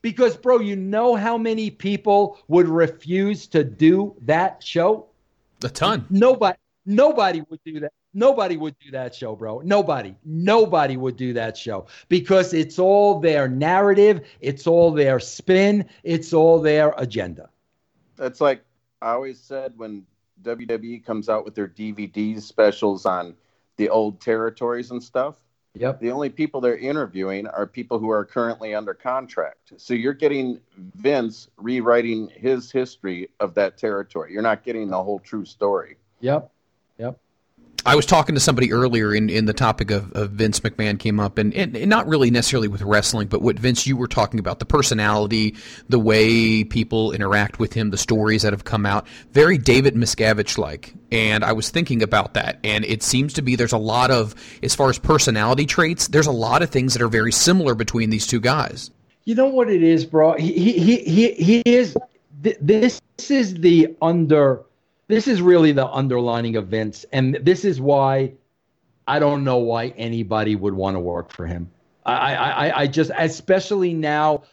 [0.00, 5.08] Because, bro, you know how many people would refuse to do that show?
[5.64, 6.06] A ton.
[6.08, 6.56] Nobody,
[6.86, 7.92] nobody would do that.
[8.14, 9.60] Nobody would do that show, bro.
[9.60, 15.84] Nobody, nobody would do that show because it's all their narrative, it's all their spin,
[16.04, 17.50] it's all their agenda.
[18.16, 18.64] That's like
[19.02, 20.04] I always said when
[20.42, 23.34] WWE comes out with their DVD specials on
[23.78, 25.36] the old territories and stuff.
[25.74, 26.00] Yep.
[26.00, 29.72] The only people they're interviewing are people who are currently under contract.
[29.76, 34.32] So you're getting Vince rewriting his history of that territory.
[34.32, 35.96] You're not getting the whole true story.
[36.20, 36.50] Yep.
[36.98, 37.18] Yep.
[37.86, 41.20] I was talking to somebody earlier, and in the topic of, of Vince McMahon came
[41.20, 44.40] up, and, and, and not really necessarily with wrestling, but what Vince you were talking
[44.40, 45.54] about the personality,
[45.88, 50.58] the way people interact with him, the stories that have come out, very David Miscavige
[50.58, 50.92] like.
[51.12, 54.34] And I was thinking about that, and it seems to be there's a lot of,
[54.62, 58.10] as far as personality traits, there's a lot of things that are very similar between
[58.10, 58.90] these two guys.
[59.24, 60.34] You know what it is, bro?
[60.34, 61.94] He he he he is
[62.42, 64.62] th- this is the under
[65.08, 68.32] this is really the underlining events, and this is why
[69.06, 71.70] I don't know why anybody would want to work for him.
[72.06, 74.44] I I I just especially now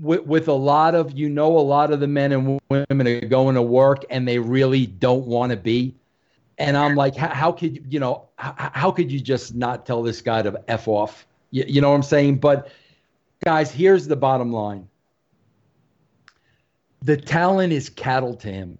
[0.00, 3.20] with, with a lot of you know a lot of the men and women are
[3.20, 5.94] going to work and they really don't want to be
[6.58, 10.02] and I'm like how, how could you know how, how could you just not tell
[10.02, 12.70] this guy to f off you, you know what I'm saying but
[13.44, 14.88] guys, here's the bottom line.
[17.02, 18.78] The talent is cattle to him.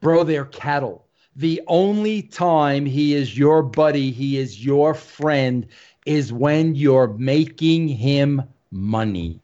[0.00, 1.06] Bro, they're cattle.
[1.36, 5.66] The only time he is your buddy, he is your friend,
[6.06, 9.40] is when you're making him money.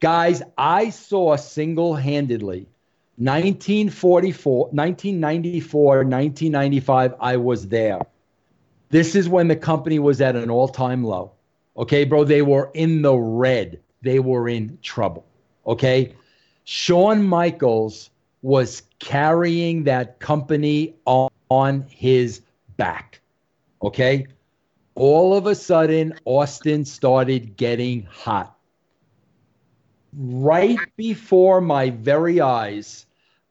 [0.00, 2.68] Guys, I saw single handedly
[3.16, 8.00] 1944, 1994, 1995, I was there.
[8.90, 11.32] This is when the company was at an all time low.
[11.76, 13.80] Okay, bro, they were in the red.
[14.02, 15.26] They were in trouble.
[15.66, 16.14] Okay.
[16.64, 18.10] Shawn Michaels
[18.42, 22.42] was carrying that company on, on his
[22.76, 23.20] back.
[23.82, 24.26] Okay.
[24.94, 28.56] All of a sudden, Austin started getting hot.
[30.12, 33.06] Right before my very eyes,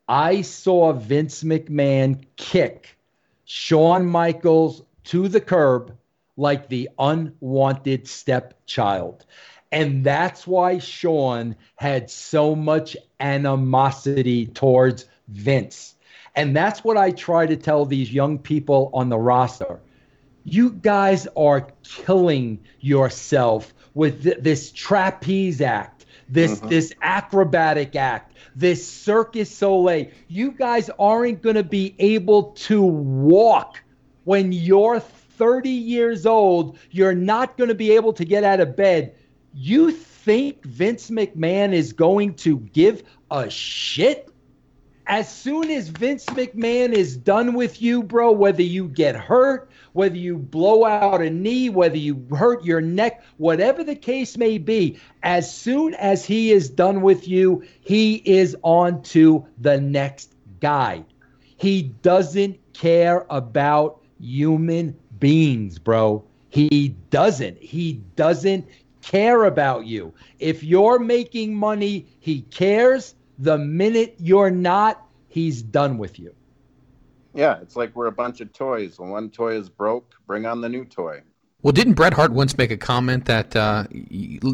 [0.09, 2.97] I saw Vince McMahon kick
[3.45, 5.97] Shawn Michaels to the curb
[6.35, 9.25] like the unwanted stepchild.
[9.71, 15.95] And that's why Shawn had so much animosity towards Vince.
[16.35, 19.79] And that's what I try to tell these young people on the roster.
[20.43, 26.69] You guys are killing yourself with th- this trapeze act, this mm-hmm.
[26.69, 30.07] this acrobatic act, this circus soleil.
[30.27, 33.81] You guys aren't going to be able to walk
[34.23, 36.77] when you're 30 years old.
[36.91, 39.15] You're not going to be able to get out of bed.
[39.53, 44.29] You think Vince McMahon is going to give a shit?
[45.09, 50.17] As soon as Vince McMahon is done with you, bro, whether you get hurt, whether
[50.17, 54.99] you blow out a knee, whether you hurt your neck, whatever the case may be,
[55.23, 61.05] as soon as he is done with you, he is on to the next guy.
[61.55, 66.23] He doesn't care about human beings, bro.
[66.49, 67.57] He doesn't.
[67.59, 68.67] He doesn't
[69.07, 70.13] care about you.
[70.37, 73.15] If you're making money, he cares.
[73.39, 76.35] The minute you're not, he's done with you.
[77.33, 78.99] Yeah, it's like we're a bunch of toys.
[78.99, 81.21] When one toy is broke, bring on the new toy.
[81.67, 83.87] Well, didn't Bret Hart once make a comment that uh,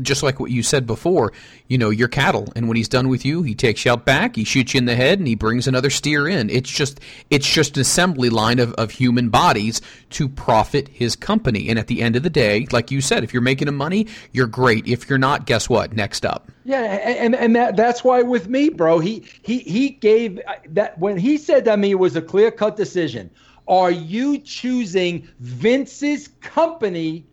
[0.01, 1.31] just like what you said before,
[1.67, 4.35] you know, you're cattle, and when he's done with you, he takes you out back,
[4.35, 6.49] he shoots you in the head, and he brings another steer in.
[6.49, 6.99] It's just
[7.29, 11.69] it's just an assembly line of, of human bodies to profit his company.
[11.69, 14.07] And at the end of the day, like you said, if you're making him money,
[14.31, 14.87] you're great.
[14.87, 15.93] If you're not, guess what?
[15.93, 16.51] Next up.
[16.63, 20.39] Yeah, and and that that's why with me, bro, he he he gave
[20.69, 23.29] that when he said that to me it was a clear cut decision.
[23.67, 27.25] Are you choosing Vince's company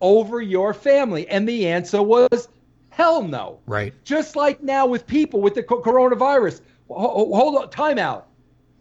[0.00, 1.28] over your family?
[1.28, 2.48] And the answer was
[2.90, 3.60] hell no.
[3.66, 3.92] Right.
[4.04, 6.60] Just like now with people with the coronavirus.
[6.88, 8.28] Ho- ho- Hold on, time out.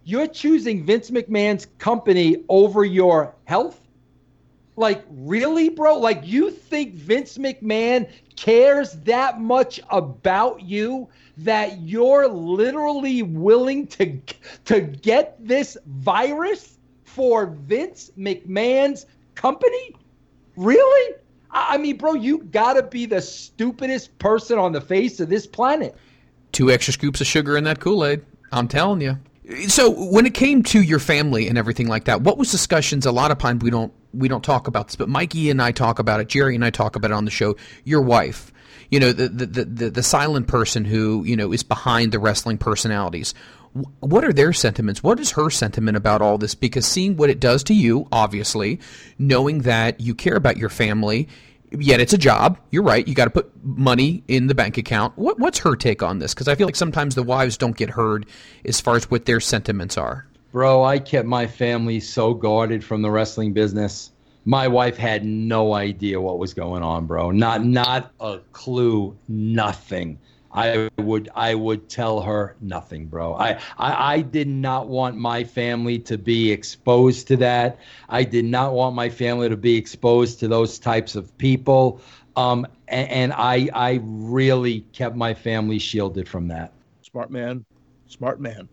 [0.04, 3.80] You're choosing Vince McMahon's company over your health?
[4.76, 5.98] Like, really, bro?
[6.00, 14.20] Like, you think Vince McMahon cares that much about you that you're literally willing to
[14.66, 16.73] to get this virus
[17.14, 19.06] for Vince McMahon's
[19.36, 19.96] company?
[20.56, 21.16] Really?
[21.52, 25.96] I mean, bro, you gotta be the stupidest person on the face of this planet.
[26.52, 28.26] two extra scoops of sugar in that Kool-Aid.
[28.52, 29.18] I'm telling you.
[29.68, 33.06] So when it came to your family and everything like that, what was discussions?
[33.06, 35.72] A lot of times we don't we don't talk about this, but Mikey and I
[35.72, 36.30] talk about it.
[36.30, 37.56] Jerry and I talk about it on the show.
[37.84, 38.54] Your wife,
[38.90, 42.58] you know, the the, the, the silent person who you know is behind the wrestling
[42.58, 43.34] personalities.
[43.74, 45.04] Wh- What are their sentiments?
[45.04, 46.56] What is her sentiment about all this?
[46.56, 48.80] Because seeing what it does to you, obviously,
[49.20, 51.28] knowing that you care about your family,
[51.72, 52.58] yet it's a job.
[52.72, 53.08] You're right.
[53.08, 55.18] You got to put money in the bank account.
[55.18, 56.34] What, what's her take on this?
[56.34, 58.26] Because I feel like sometimes the wives don't get heard
[58.66, 60.28] as far as what their sentiments are.
[60.52, 64.12] Bro, I kept my family so guarded from the wrestling business.
[64.46, 67.32] My wife had no idea what was going on, bro.
[67.32, 70.20] Not not a clue, nothing.
[70.54, 73.34] I would I would tell her nothing, bro.
[73.34, 77.80] I, I I did not want my family to be exposed to that.
[78.08, 82.02] I did not want my family to be exposed to those types of people.
[82.36, 86.72] Um, and, and I I really kept my family shielded from that.
[87.02, 87.66] Smart man.
[88.08, 88.70] Smart man.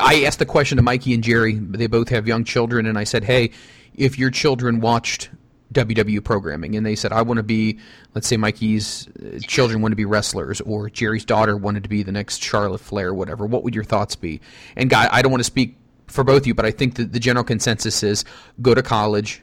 [0.00, 1.54] I asked the question to Mikey and Jerry.
[1.54, 3.52] They both have young children, and I said, "Hey,
[3.94, 5.30] if your children watched
[5.72, 7.78] WW programming, and they said I want to be,
[8.14, 12.02] let's say Mikey's uh, children want to be wrestlers, or Jerry's daughter wanted to be
[12.02, 14.40] the next Charlotte Flair, whatever, what would your thoughts be?"
[14.76, 17.12] And guy, I don't want to speak for both of you, but I think that
[17.12, 18.24] the general consensus is
[18.62, 19.42] go to college,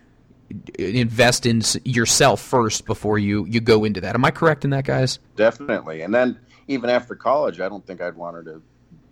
[0.79, 4.15] invest in yourself first before you you go into that.
[4.15, 5.19] Am I correct in that, guys?
[5.35, 6.01] Definitely.
[6.01, 8.61] And then even after college, I don't think I'd want her to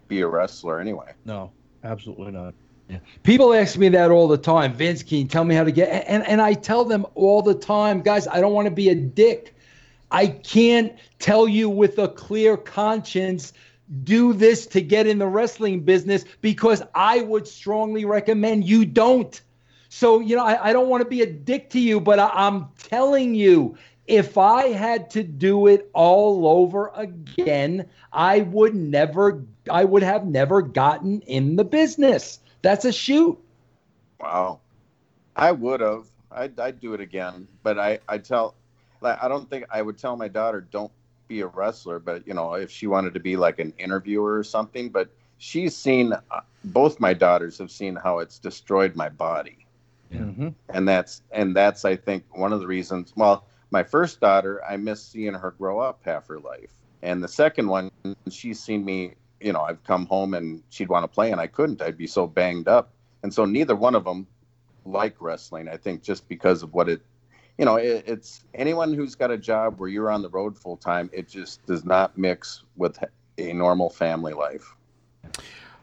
[0.07, 1.13] be a wrestler anyway.
[1.25, 1.51] No,
[1.83, 2.53] absolutely not.
[3.23, 4.73] People ask me that all the time.
[4.73, 6.05] Vince, can you tell me how to get?
[6.07, 8.27] And and I tell them all the time, guys.
[8.27, 9.55] I don't want to be a dick.
[10.11, 13.53] I can't tell you with a clear conscience.
[14.03, 19.41] Do this to get in the wrestling business because I would strongly recommend you don't.
[19.89, 22.29] So, you know, I, I don't want to be a dick to you, but I,
[22.33, 23.77] I'm telling you,
[24.07, 30.25] if I had to do it all over again, I would never, I would have
[30.25, 32.39] never gotten in the business.
[32.63, 33.37] That's a shoot.
[34.19, 34.59] Wow.
[35.35, 36.07] I would have.
[36.31, 37.47] I'd, I'd do it again.
[37.61, 38.55] But I, I tell,
[39.01, 40.91] like, I don't think I would tell my daughter, don't
[41.27, 41.99] be a wrestler.
[41.99, 45.77] But, you know, if she wanted to be like an interviewer or something, but she's
[45.77, 49.59] seen, uh, both my daughters have seen how it's destroyed my body.
[50.13, 50.49] Mm-hmm.
[50.69, 53.13] and that's and that's I think one of the reasons.
[53.15, 57.27] Well, my first daughter, I miss seeing her grow up half her life, and the
[57.27, 57.89] second one,
[58.29, 59.15] she's seen me.
[59.43, 61.81] You know, I've come home and she'd want to play, and I couldn't.
[61.81, 62.91] I'd be so banged up,
[63.21, 64.27] and so neither one of them
[64.85, 65.67] like wrestling.
[65.67, 67.01] I think just because of what it,
[67.57, 70.77] you know, it, it's anyone who's got a job where you're on the road full
[70.77, 71.09] time.
[71.13, 72.97] It just does not mix with
[73.37, 74.75] a normal family life.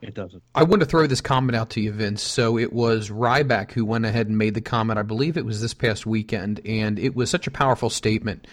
[0.03, 0.43] It doesn't.
[0.55, 2.23] I want to throw this comment out to you, Vince.
[2.23, 4.99] So it was Ryback who went ahead and made the comment.
[4.99, 8.47] I believe it was this past weekend, and it was such a powerful statement.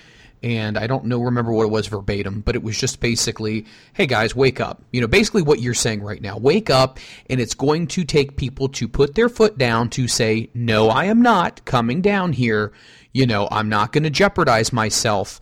[0.44, 4.06] And I don't know, remember what it was verbatim, but it was just basically, "Hey
[4.06, 6.38] guys, wake up!" You know, basically what you're saying right now.
[6.38, 10.50] Wake up, and it's going to take people to put their foot down to say,
[10.54, 12.72] "No, I am not coming down here."
[13.14, 15.42] You know, I'm not going to jeopardize myself.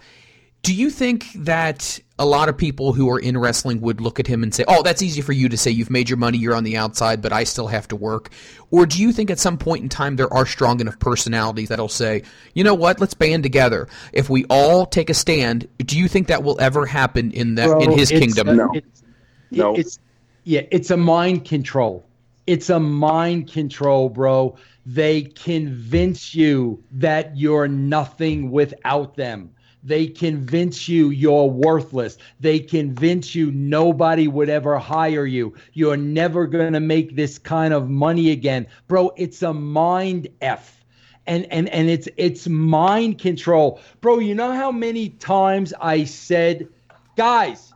[0.64, 4.28] Do you think that a lot of people who are in wrestling would look at
[4.28, 5.70] him and say, "Oh, that's easy for you to say.
[5.72, 6.38] You've made your money.
[6.38, 8.30] You're on the outside, but I still have to work."
[8.72, 11.90] Or do you think at some point in time there are strong enough personalities that'll
[11.90, 13.02] say, "You know what?
[13.02, 13.88] Let's band together.
[14.14, 17.82] If we all take a stand." Do you think that will ever happen in that
[17.82, 18.48] in his it's kingdom?
[18.48, 18.72] a- No.
[18.74, 19.04] It's,
[19.52, 19.76] No.
[19.76, 20.00] it's
[20.46, 22.06] yeah, it's a mind control.
[22.48, 24.56] It's a mind control, bro.
[24.86, 29.50] They convince you that you're nothing without them.
[29.86, 32.18] They convince you you're worthless.
[32.40, 35.54] They convince you nobody would ever hire you.
[35.74, 38.66] You're never going to make this kind of money again.
[38.88, 40.84] Bro, it's a mind F
[41.28, 46.68] and and and it's it's mind control bro you know how many times i said
[47.16, 47.74] guys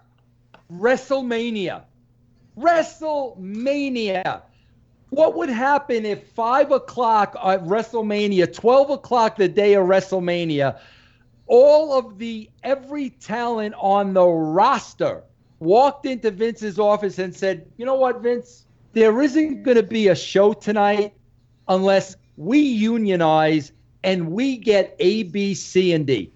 [0.71, 1.81] wrestlemania
[2.57, 4.41] wrestlemania
[5.09, 10.79] what would happen if five o'clock at wrestlemania 12 o'clock the day of wrestlemania
[11.49, 15.23] all of the every talent on the roster
[15.59, 20.07] walked into vince's office and said you know what vince there isn't going to be
[20.09, 21.13] a show tonight
[21.67, 23.71] unless we unionize
[24.03, 26.33] and we get A, B, C, and D.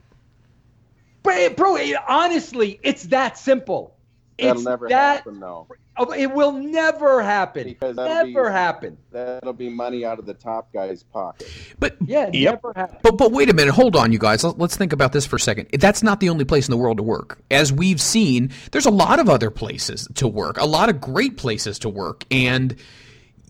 [1.24, 3.98] But bro honestly, it's that simple.
[4.40, 5.26] That'll It's never that.
[5.26, 5.68] happen, though.
[5.98, 7.66] Oh, It will never happen.
[7.66, 8.98] Because that'll Never be- happen.
[9.12, 11.48] That'll be money out of the top guy's pocket.
[11.80, 12.62] But Yeah, Yep.
[12.64, 12.98] never happen.
[13.04, 14.44] But but wait a minute, hold on, you guys.
[14.44, 15.68] Let's think about this for a second.
[15.80, 17.40] That's not the only place in the world to work.
[17.52, 21.38] As we've seen, there's a lot of other places to work, a lot of great
[21.38, 22.76] places to work, and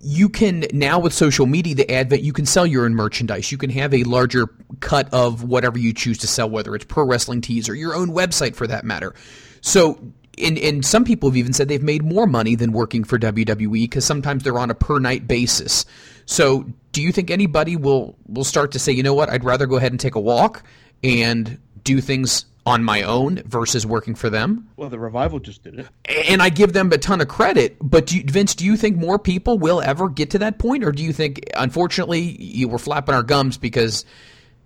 [0.05, 3.53] you can now with social media, the advent, you can sell your own merchandise.
[3.53, 4.47] You can have a larger
[4.81, 8.09] cut of whatever you choose to sell, whether it's pro wrestling tees or your own
[8.09, 9.13] website for that matter.
[9.61, 9.97] So.
[10.41, 13.83] And, and some people have even said they've made more money than working for WWE
[13.83, 15.85] because sometimes they're on a per night basis.
[16.25, 19.65] So, do you think anybody will will start to say, you know what, I'd rather
[19.65, 20.63] go ahead and take a walk
[21.03, 24.69] and do things on my own versus working for them?
[24.77, 25.87] Well, the revival just did it.
[26.29, 28.97] And I give them a ton of credit, but do you, Vince, do you think
[28.97, 32.79] more people will ever get to that point, or do you think, unfortunately, you were
[32.79, 34.05] flapping our gums because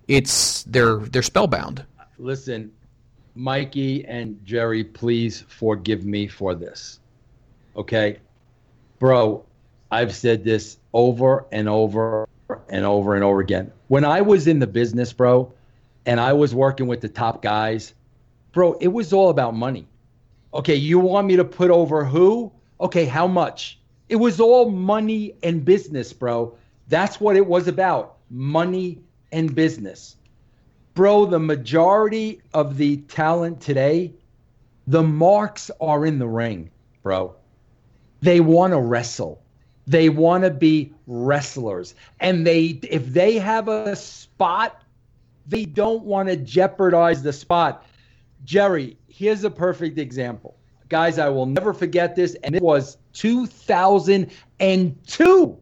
[0.08, 1.86] it's they're they're spellbound?
[2.18, 2.72] Listen,
[3.38, 7.00] Mikey and Jerry, please forgive me for this.
[7.76, 8.18] Okay?
[8.98, 9.46] Bro,
[9.92, 12.28] I've said this over and over
[12.70, 13.72] and over and over again.
[13.90, 15.54] When I was in the business, bro,
[16.08, 17.94] and I was working with the top guys,
[18.54, 19.88] bro, it was all about money.
[20.54, 22.52] Okay, you want me to put over who?
[22.82, 23.80] Okay, how much?
[24.10, 26.58] It was all money and business, bro.
[26.88, 29.00] That's what it was about money
[29.32, 30.17] and business.
[30.98, 34.16] Bro, the majority of the talent today,
[34.88, 36.72] the marks are in the ring,
[37.04, 37.36] bro.
[38.22, 39.40] They want to wrestle.
[39.86, 41.94] They want to be wrestlers.
[42.20, 44.82] And they if they have a spot,
[45.46, 47.86] they don't want to jeopardize the spot.
[48.44, 50.58] Jerry, here's a perfect example.
[50.90, 52.34] Guys, I will never forget this.
[52.44, 55.60] And it was 2002,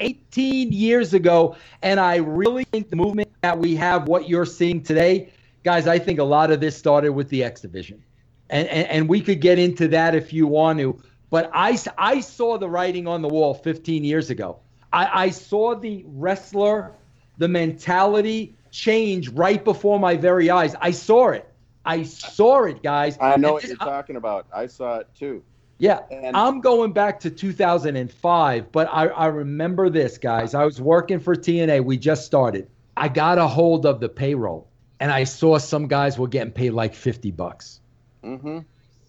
[0.00, 1.56] 18 years ago.
[1.82, 5.32] And I really think the movement that we have, what you're seeing today,
[5.64, 8.02] guys, I think a lot of this started with the X Division.
[8.50, 11.00] And, and, and we could get into that if you want to.
[11.30, 14.58] But I, I saw the writing on the wall 15 years ago.
[14.92, 16.92] I, I saw the wrestler,
[17.38, 20.74] the mentality change right before my very eyes.
[20.80, 21.48] I saw it.
[21.84, 23.16] I saw it, guys.
[23.20, 24.46] I know And what this- you're talking about.
[24.54, 25.42] I saw it too.
[25.78, 30.54] Yeah, And- I'm going back to 2005, but I, I remember this, guys.
[30.54, 31.84] I was working for TNA.
[31.84, 32.68] We just started.
[32.96, 34.68] I got a hold of the payroll,
[35.00, 37.80] and I saw some guys were getting paid like 50 bucks.
[38.24, 38.60] Mm-hmm.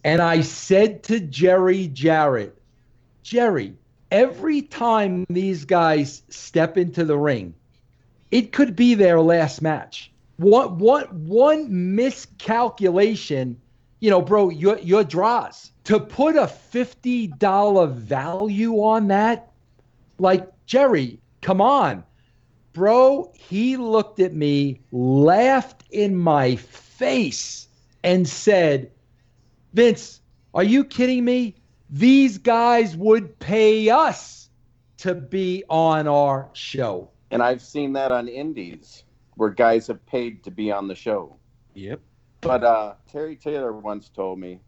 [0.04, 2.58] And I said to Jerry Jarrett,
[3.24, 3.74] Jerry,
[4.12, 7.54] every time these guys step into the ring,
[8.32, 10.12] it could be their last match.
[10.38, 13.60] One, one, one miscalculation,
[14.00, 15.72] you know, bro, your, your draws.
[15.86, 19.52] To put a $50 value on that,
[20.20, 22.04] like, Jerry, come on.
[22.74, 27.68] Bro, he looked at me, laughed in my face,
[28.04, 28.92] and said,
[29.74, 30.22] Vince,
[30.54, 31.56] are you kidding me?
[31.90, 34.50] These guys would pay us
[34.98, 37.10] to be on our show.
[37.32, 39.04] And I've seen that on indies
[39.36, 41.38] where guys have paid to be on the show.
[41.76, 42.02] Yep.
[42.42, 44.62] But uh, Terry Taylor once told me,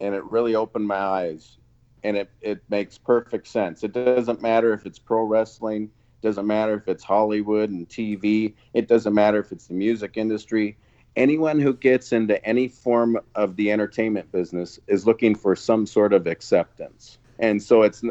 [0.00, 1.58] and it really opened my eyes.
[2.02, 3.84] and it, it makes perfect sense.
[3.84, 5.90] It doesn't matter if it's pro wrestling,
[6.22, 10.78] doesn't matter if it's Hollywood and TV, it doesn't matter if it's the music industry.
[11.16, 16.12] Anyone who gets into any form of the entertainment business is looking for some sort
[16.12, 17.18] of acceptance.
[17.38, 18.02] And so it's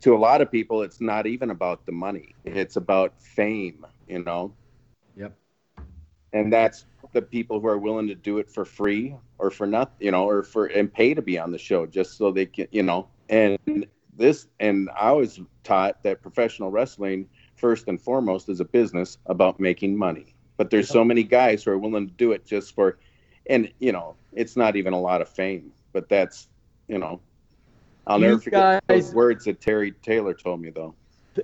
[0.00, 2.34] to a lot of people, it's not even about the money.
[2.44, 4.54] It's about fame, you know?
[5.16, 5.36] Yep.
[6.32, 9.94] And that's the people who are willing to do it for free or for nothing,
[10.00, 12.66] you know, or for and pay to be on the show just so they can,
[12.70, 13.08] you know.
[13.28, 13.86] And
[14.16, 19.60] this, and I was taught that professional wrestling, first and foremost, is a business about
[19.60, 20.34] making money.
[20.56, 22.98] But there's so many guys who are willing to do it just for,
[23.48, 26.48] and you know, it's not even a lot of fame, but that's,
[26.88, 27.20] you know,
[28.06, 30.94] I'll never forget guys- those words that Terry Taylor told me though.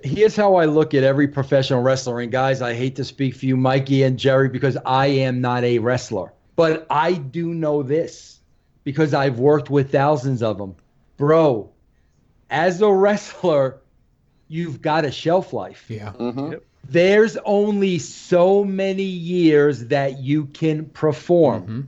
[0.03, 2.19] Here's how I look at every professional wrestler.
[2.19, 5.63] And guys, I hate to speak for you, Mikey and Jerry, because I am not
[5.63, 6.33] a wrestler.
[6.55, 8.39] But I do know this
[8.83, 10.75] because I've worked with thousands of them.
[11.17, 11.71] Bro,
[12.49, 13.77] as a wrestler,
[14.47, 15.85] you've got a shelf life.
[15.89, 16.11] Yeah.
[16.11, 16.53] hmm
[16.87, 21.67] There's only so many years that you can perform.
[21.67, 21.85] Mhm.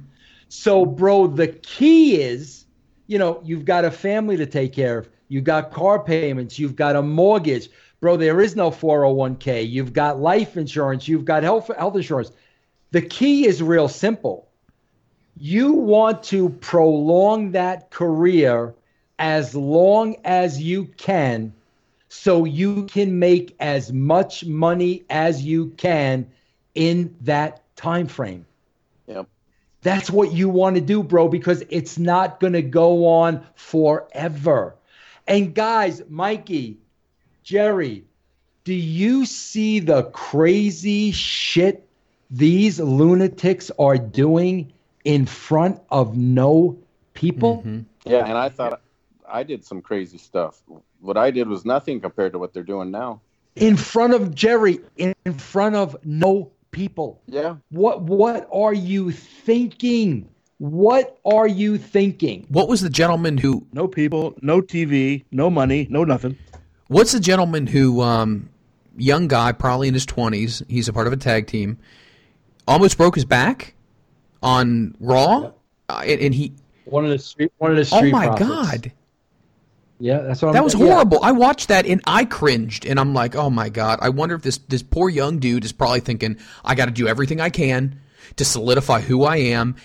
[0.49, 2.65] So, bro, the key is,
[3.07, 5.09] you know, you've got a family to take care of.
[5.29, 6.59] You've got car payments.
[6.59, 7.69] You've got a mortgage.
[8.01, 9.69] Bro, there is no 401k.
[9.69, 11.07] You've got life insurance.
[11.07, 12.31] You've got health, health insurance.
[12.89, 14.49] The key is real simple.
[15.37, 18.73] You want to prolong that career
[19.19, 21.53] as long as you can
[22.09, 26.29] so you can make as much money as you can
[26.73, 28.45] in that time frame.
[29.07, 29.27] Yep.
[29.83, 34.75] That's what you want to do, bro, because it's not going to go on forever.
[35.27, 36.79] And guys, Mikey,
[37.43, 38.05] Jerry,
[38.63, 41.87] do you see the crazy shit
[42.29, 44.71] these lunatics are doing
[45.03, 46.77] in front of no
[47.13, 47.57] people?
[47.57, 47.81] Mm-hmm.
[48.05, 48.81] Yeah, and I thought
[49.27, 50.61] I did some crazy stuff.
[50.99, 53.21] What I did was nothing compared to what they're doing now.
[53.55, 57.21] In front of Jerry, in in front of no people.
[57.27, 57.57] Yeah.
[57.69, 60.29] What what are you thinking?
[60.57, 62.45] What are you thinking?
[62.49, 63.65] What was the gentleman who?
[63.73, 66.37] No people, no TV, no money, no nothing.
[66.91, 68.01] What's the gentleman who?
[68.01, 68.49] Um,
[68.97, 70.61] young guy, probably in his twenties.
[70.67, 71.77] He's a part of a tag team.
[72.67, 73.75] Almost broke his back
[74.43, 75.53] on Raw,
[75.87, 76.51] uh, and, and he.
[76.83, 78.09] One of the street one of the street.
[78.13, 78.49] Oh my profits.
[78.49, 78.91] God,
[79.99, 80.87] Yeah, that's what I'm that was yeah.
[80.87, 81.23] horrible.
[81.23, 83.99] I watched that and I cringed, and I'm like, oh my God.
[84.01, 87.07] I wonder if this this poor young dude is probably thinking, I got to do
[87.07, 88.01] everything I can
[88.35, 89.77] to solidify who I am,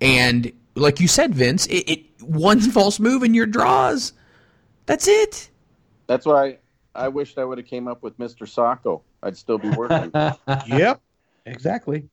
[0.00, 4.12] and like you said, Vince, it, it one false move and your draws.
[4.86, 5.48] That's it.
[6.12, 6.58] That's why
[6.94, 8.40] I wished I would have came up with Mr.
[8.46, 9.00] Socko.
[9.22, 10.12] I'd still be working.
[10.66, 11.00] Yep.
[11.46, 12.06] Exactly.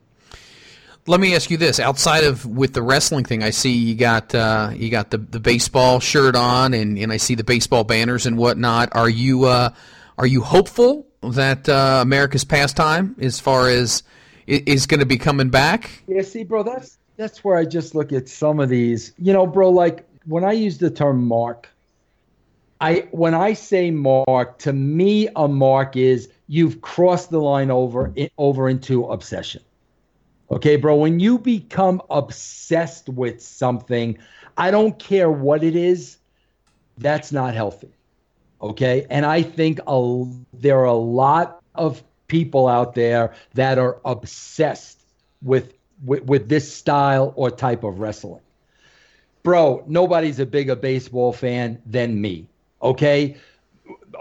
[1.06, 4.34] Let me ask you this: outside of with the wrestling thing, I see you got
[4.34, 8.26] uh, you got the, the baseball shirt on, and, and I see the baseball banners
[8.26, 8.96] and whatnot.
[8.96, 9.72] Are you uh,
[10.18, 14.04] are you hopeful that uh, America's pastime, as far as
[14.48, 16.04] i- is going to be coming back?
[16.08, 19.12] Yeah, see, bro, that's that's where I just look at some of these.
[19.18, 21.68] You know, bro, like when I use the term mark,
[22.82, 28.14] I when I say mark, to me, a mark is you've crossed the line over
[28.38, 29.62] over into obsession.
[30.52, 34.18] Okay, bro, when you become obsessed with something,
[34.58, 36.18] I don't care what it is,
[36.98, 37.92] that's not healthy.
[38.62, 44.00] Okay, and I think a, there are a lot of people out there that are
[44.06, 45.02] obsessed
[45.42, 45.74] with,
[46.04, 48.42] with with this style or type of wrestling.
[49.44, 52.49] Bro, nobody's a bigger baseball fan than me.
[52.82, 53.36] Okay,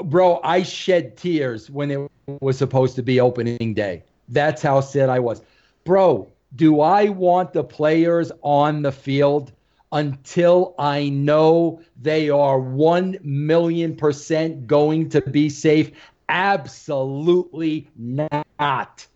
[0.05, 2.11] bro, I shed tears when it
[2.41, 4.03] was supposed to be opening day.
[4.29, 5.43] That's how sad I was.
[5.85, 9.53] Bro, do I want the players on the field
[9.93, 15.93] until I know they are 1 million percent going to be safe?
[16.29, 19.07] Absolutely not.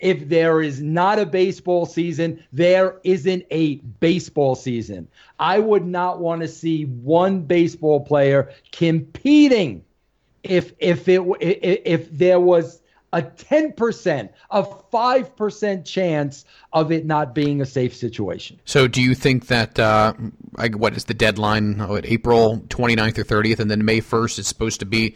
[0.00, 5.08] If there is not a baseball season, there isn't a baseball season.
[5.38, 9.84] I would not want to see one baseball player competing
[10.42, 17.34] if if it if, if there was a 10%, a 5% chance of it not
[17.34, 18.60] being a safe situation.
[18.64, 20.12] So, do you think that uh,
[20.56, 21.80] I, what is the deadline?
[21.80, 25.14] Oh, at April 29th or 30th, and then May 1st is supposed to be.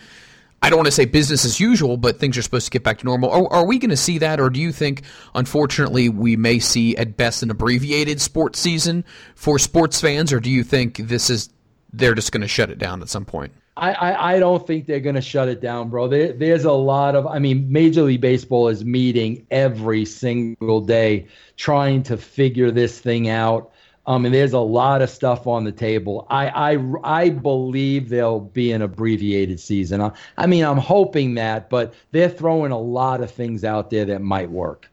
[0.63, 2.99] I don't want to say business as usual, but things are supposed to get back
[2.99, 3.31] to normal.
[3.31, 5.03] Are, are we going to see that, or do you think,
[5.35, 10.51] unfortunately, we may see at best an abbreviated sports season for sports fans, or do
[10.51, 11.51] you think this is
[11.93, 13.53] they're just going to shut it down at some point?
[13.77, 16.07] I, I, I don't think they're going to shut it down, bro.
[16.07, 21.27] There, there's a lot of, I mean, Major League Baseball is meeting every single day
[21.57, 23.72] trying to figure this thing out.
[24.05, 26.27] Um, and there's a lot of stuff on the table.
[26.29, 30.01] I I, I believe there'll be an abbreviated season.
[30.01, 34.05] I, I mean, I'm hoping that, but they're throwing a lot of things out there
[34.07, 34.89] that might work.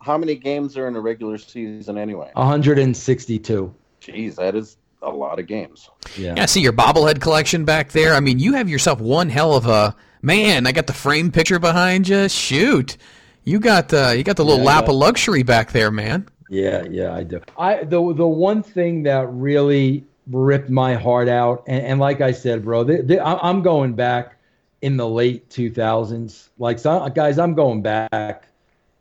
[0.00, 2.30] How many games are in a regular season anyway?
[2.34, 3.74] 162.
[4.00, 5.90] Jeez, that is a lot of games.
[6.16, 6.34] Yeah.
[6.36, 8.14] Yeah, I see your bobblehead collection back there.
[8.14, 10.66] I mean, you have yourself one hell of a man.
[10.66, 12.28] I got the frame picture behind you.
[12.28, 12.96] Shoot,
[13.44, 16.28] you got uh, you got the little Yeah, lap got- of luxury back there, man.
[16.48, 17.40] Yeah, yeah, I do.
[17.58, 22.32] I the the one thing that really ripped my heart out, and, and like I
[22.32, 24.36] said, bro, th th I- I'm going back
[24.82, 26.50] in the late 2000s.
[26.58, 28.48] Like, so, guys, I'm going back.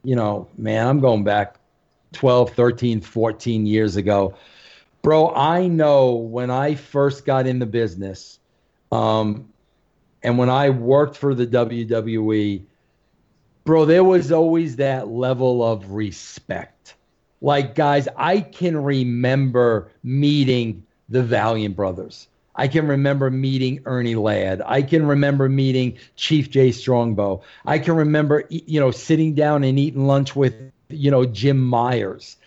[0.04, 1.58] You know, man, I'm going back
[2.14, 4.36] 12, 13, 14 years ago.
[5.04, 8.40] Bro, I know when I first got in the business,
[8.92, 9.50] um,
[10.24, 12.66] and when I worked for the WWE,
[13.66, 16.96] bro, there was always that level of respect.
[17.46, 22.28] Like, guys, I can remember meeting the Valiant Brothers.
[22.56, 24.64] I can remember meeting Ernie Ladd.
[24.66, 27.44] I can remember meeting Chief Jay Strongbow.
[27.64, 30.56] I can remember, you know, sitting down and eating lunch with,
[30.90, 32.38] you know, Jim Myers.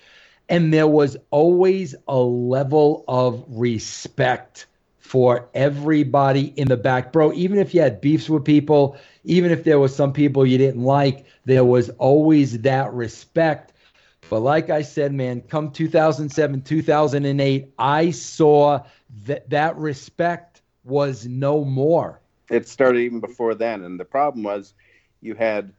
[0.48, 4.66] And there was always a level of respect
[4.98, 7.12] for everybody in the back.
[7.12, 10.58] Bro, even if you had beefs with people, even if there was some people you
[10.58, 13.72] didn't like, there was always that respect.
[14.30, 18.80] But like I said, man, come 2007, 2008, I saw
[19.24, 22.20] that that respect was no more.
[22.50, 24.74] It started even before then, and the problem was
[25.20, 25.72] you had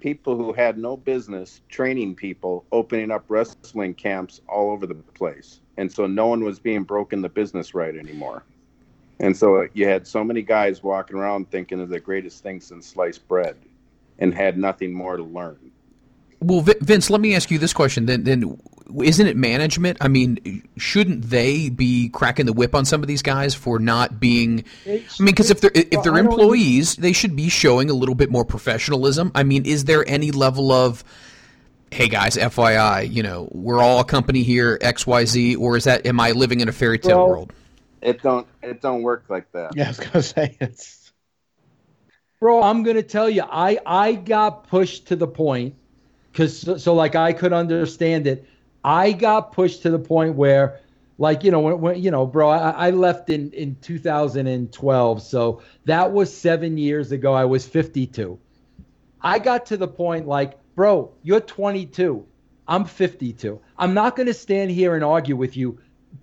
[0.00, 5.60] people who had no business training people opening up wrestling camps all over the place,
[5.76, 8.44] and so no one was being broken the business right anymore.
[9.18, 12.86] And so you had so many guys walking around thinking of the greatest thing since
[12.86, 13.56] sliced bread,
[14.18, 15.72] and had nothing more to learn.
[16.40, 18.06] Well, Vi- Vince, let me ask you this question.
[18.06, 18.58] Then, then
[19.02, 19.98] isn't it management?
[20.00, 24.20] I mean, shouldn't they be cracking the whip on some of these guys for not
[24.20, 24.64] being?
[24.86, 28.30] I mean, because if they're if they're employees, they should be showing a little bit
[28.30, 29.32] more professionalism.
[29.34, 31.04] I mean, is there any level of
[31.90, 36.18] Hey guys, FYI, you know, we're all a company here, XYZ, or is that am
[36.18, 37.52] I living in a fairy tale Well, world?
[38.02, 39.76] It don't it don't work like that.
[39.76, 41.12] Yeah, I was gonna say it's
[42.40, 45.76] Bro, I'm gonna tell you, I I got pushed to the point
[46.36, 48.46] because so, so like I could understand it.
[48.84, 50.80] I got pushed to the point where,
[51.18, 55.62] like you know, when, when you know, bro, I, I left in in 2012, so
[55.86, 57.32] that was seven years ago.
[57.32, 58.38] I was 52.
[59.22, 62.26] I got to the point like, bro, you're 22.
[62.68, 63.58] I'm 52.
[63.78, 65.78] I'm not gonna stand here and argue with you.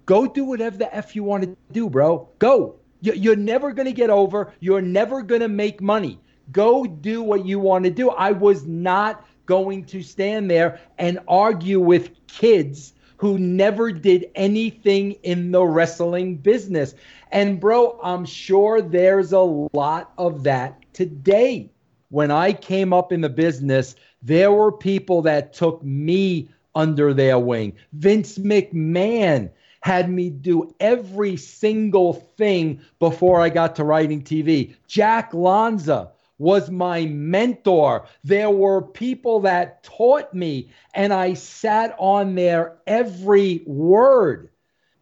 [0.06, 2.30] Go do whatever the f you want to do, bro.
[2.38, 2.76] Go.
[3.02, 4.54] You- You're never to get over.
[4.60, 6.20] You're never to make money.
[6.52, 8.10] Go do what you want to do.
[8.10, 15.14] I was not going to stand there and argue with kids who never did anything
[15.24, 16.94] in the wrestling business.
[17.32, 21.72] And, bro, I'm sure there's a lot of that today.
[22.10, 27.40] When I came up in the business, there were people that took me under their
[27.40, 27.74] wing.
[27.94, 29.50] Vince McMahon
[29.82, 34.76] had me do every single thing before I got to writing TV.
[34.88, 36.13] Jack Lanza
[36.44, 38.06] was my mentor.
[38.24, 44.50] There were people that taught me, and I sat on their every word.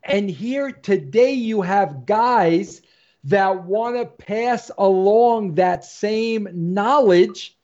[0.04, 2.82] And here today, you have guys
[3.26, 7.58] that want to pass along that same knowledge,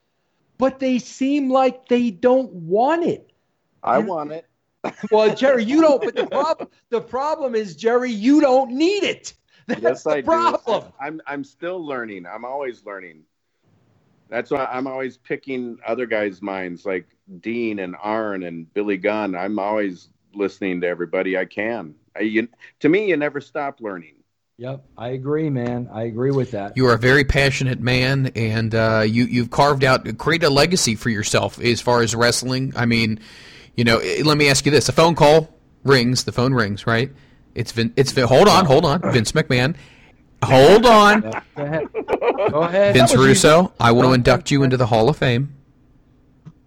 [0.58, 3.32] but they seem like they don't want it.
[3.82, 4.46] I want it.
[5.10, 6.04] Well, Jerry, you don't.
[6.04, 9.34] But the problem, the problem is, Jerry, you don't need it.
[9.68, 10.82] That's Yes, the I problem.
[10.82, 10.92] do.
[11.00, 12.26] I'm I'm still learning.
[12.26, 13.22] I'm always learning.
[14.28, 17.06] That's why I'm always picking other guys' minds, like
[17.40, 19.34] Dean and Arn and Billy Gunn.
[19.34, 21.94] I'm always listening to everybody I can.
[22.16, 22.48] I, you,
[22.80, 24.14] to me, you never stop learning.
[24.58, 25.88] Yep, I agree, man.
[25.92, 26.76] I agree with that.
[26.76, 30.96] You are a very passionate man, and uh, you you've carved out, created a legacy
[30.96, 32.72] for yourself as far as wrestling.
[32.74, 33.20] I mean,
[33.76, 35.48] you know, eh, let me ask you this: a phone call
[35.84, 37.12] rings, the phone rings, right?
[37.54, 39.76] It's Vin, it's Vin, hold on, hold on, Vince McMahon.
[40.44, 41.88] Hold on, Go ahead.
[41.92, 42.94] Go ahead.
[42.94, 43.72] Vince That was Russo.
[43.80, 45.54] I want to induct you into the Hall of Fame.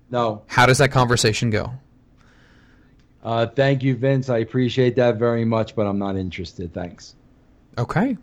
[0.10, 0.44] No.
[0.48, 1.72] How does that conversation go?
[3.24, 4.30] Uh, thank you, Vince.
[4.30, 6.74] I appreciate that very much, but I'm not interested.
[6.74, 7.16] Thanks.
[7.78, 8.18] Okay.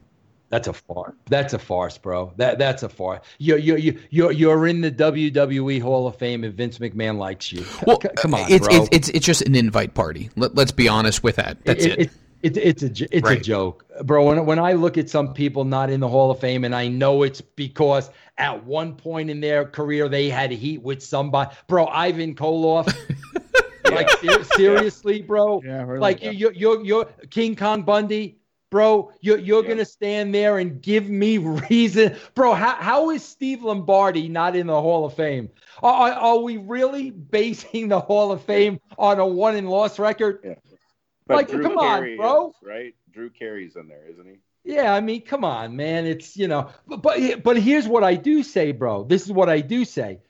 [0.50, 1.14] That's a farce.
[1.28, 2.32] That's a farce, bro.
[2.36, 3.20] That that's a farce.
[3.38, 7.52] You're you're you you're you're in the WWE Hall of Fame, and Vince McMahon likes
[7.52, 7.64] you.
[7.86, 8.76] Well, C- come on, it's, bro.
[8.76, 10.30] it's it's it's just an invite party.
[10.36, 11.62] Let, let's be honest with that.
[11.64, 11.92] That's it.
[11.92, 12.10] it, it,
[12.42, 13.38] it's a j- it's Right.
[13.38, 14.26] a joke, bro.
[14.26, 16.88] When when I look at some people not in the Hall of Fame, and I
[16.88, 21.86] know it's because at won point in their career they had heat with somebody, bro.
[21.86, 22.92] Ivan Koloff.
[23.90, 25.62] Like ser- seriously, bro.
[25.64, 25.98] Yeah, really.
[25.98, 28.36] Like you, you, you're, you're King Kong Bundy,
[28.70, 29.10] bro.
[29.22, 29.68] You're, you're Yeah.
[29.70, 32.52] gonna stand there and give me reason, bro.
[32.52, 35.48] How, how is Steve Lombardi not in the Hall of Fame?
[35.82, 39.98] Are, are, are we really basing the Hall of Fame on a one and loss
[39.98, 40.40] record?
[40.44, 40.54] Yeah.
[41.28, 42.48] But Like, Drew come on, bro.
[42.48, 42.94] is, right?
[43.12, 44.38] Drew Carey's in there, isn't he?
[44.64, 46.06] Yeah, I mean, come on, man.
[46.06, 49.04] It's you know, but but but here's what I do say, bro.
[49.04, 50.20] This is what I do say.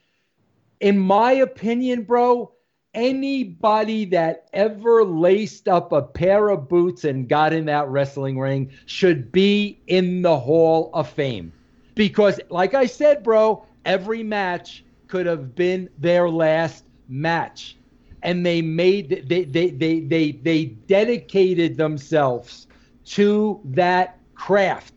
[0.79, 2.51] In my opinion, bro,
[2.93, 8.71] anybody that ever laced up a pair of boots and got in that wrestling ring
[8.85, 11.53] should be in the Hall of Fame.
[11.95, 17.77] Because like I said, bro, every match could have been their last match.
[18.21, 22.67] And they made they they they they they dedicated themselves
[23.05, 24.93] to that craft.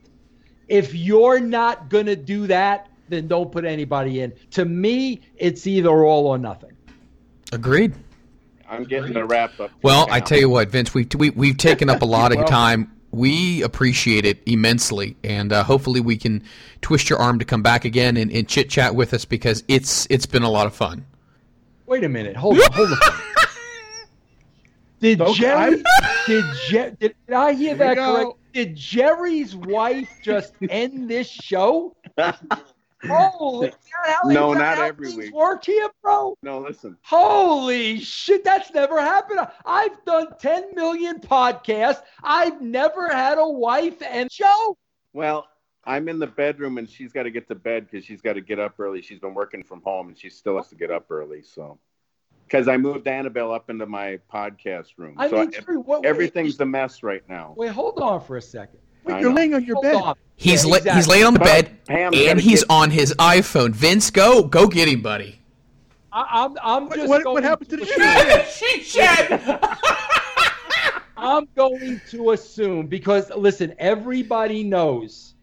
[0.69, 4.33] If you're not going to do that, then don't put anybody in.
[4.53, 6.73] To me, it's either all or nothing.
[7.53, 7.95] Agreed.
[8.69, 9.71] I'm getting the wrap up.
[9.83, 12.91] Well, I tell you what, Vince, we've we, we've taken up a lot of time.
[13.11, 16.43] We appreciate it immensely, and uh, hopefully we can
[16.81, 20.07] twist your arm to come back again and, and chit chat with us because it's
[20.09, 21.05] it's been a lot of fun.
[21.87, 22.37] Wait a minute.
[22.37, 22.73] Hold on.
[22.73, 22.99] Hold on.
[25.01, 25.33] Did Okay.
[25.41, 25.83] Jerry?
[26.27, 28.31] Did, Je- did did I hear Here that correct?
[28.53, 31.97] Did Jerry's wife just end this show?
[33.09, 33.75] Holy cow!
[34.05, 35.35] how- No, how not every things week.
[35.35, 36.37] Work here, bro.
[36.43, 36.97] no, listen.
[37.03, 39.41] Holy shit, that's never happened.
[39.65, 42.03] I've done 10 million podcasts.
[42.23, 44.77] I've never had a wife and show.
[45.15, 45.47] Well,
[45.85, 48.41] I'm in the bedroom and she's got to get to bed because she's got to
[48.41, 49.03] get up early.
[49.03, 51.43] She's been working from home and she still has to get up early.
[51.43, 51.79] So,
[52.47, 56.05] because I moved Annabelle up into my podcast room, I so mean, I- Jerry, what,
[56.07, 57.55] everything's a mess right now.
[57.57, 58.79] Wait, hold on for a second.
[59.05, 59.95] Wait, you're laying on your Hold bed.
[59.97, 60.15] on.
[60.37, 61.13] He's Yeah, la- he's exactly.
[61.15, 63.71] laying on the But, bed Pam, and he's get- on his iPhone.
[63.73, 65.41] Vince, go go get him, buddy.
[66.13, 69.61] I, I'm, I'm What, just what, going what happened to the assume- shit?
[71.17, 75.35] I'm going to assume because listen, everybody knows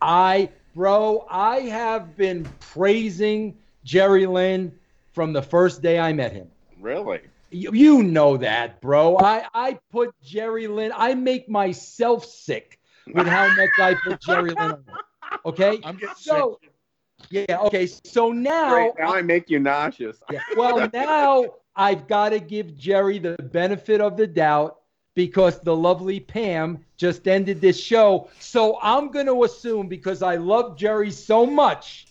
[0.00, 4.72] I, bro, I have been praising Jerry Lynn
[5.12, 6.48] from the first day I met him.
[6.80, 7.20] Really?
[7.50, 9.16] You, you know that, bro.
[9.18, 12.78] I, I put Jerry Lynn, I make myself sick
[13.12, 14.84] with how much I put Jerry Lynn on.
[15.44, 15.80] Okay?
[15.84, 16.60] I'm getting So,
[17.30, 17.86] yeah, okay.
[17.86, 18.92] So now, Great.
[18.98, 20.18] Now I make you nauseous.
[20.30, 24.78] yeah, well, now I've got to give Jerry the benefit of the doubt
[25.14, 28.28] because the lovely Pam just ended this show.
[28.40, 32.08] So I'm going to assume because I love Jerry so much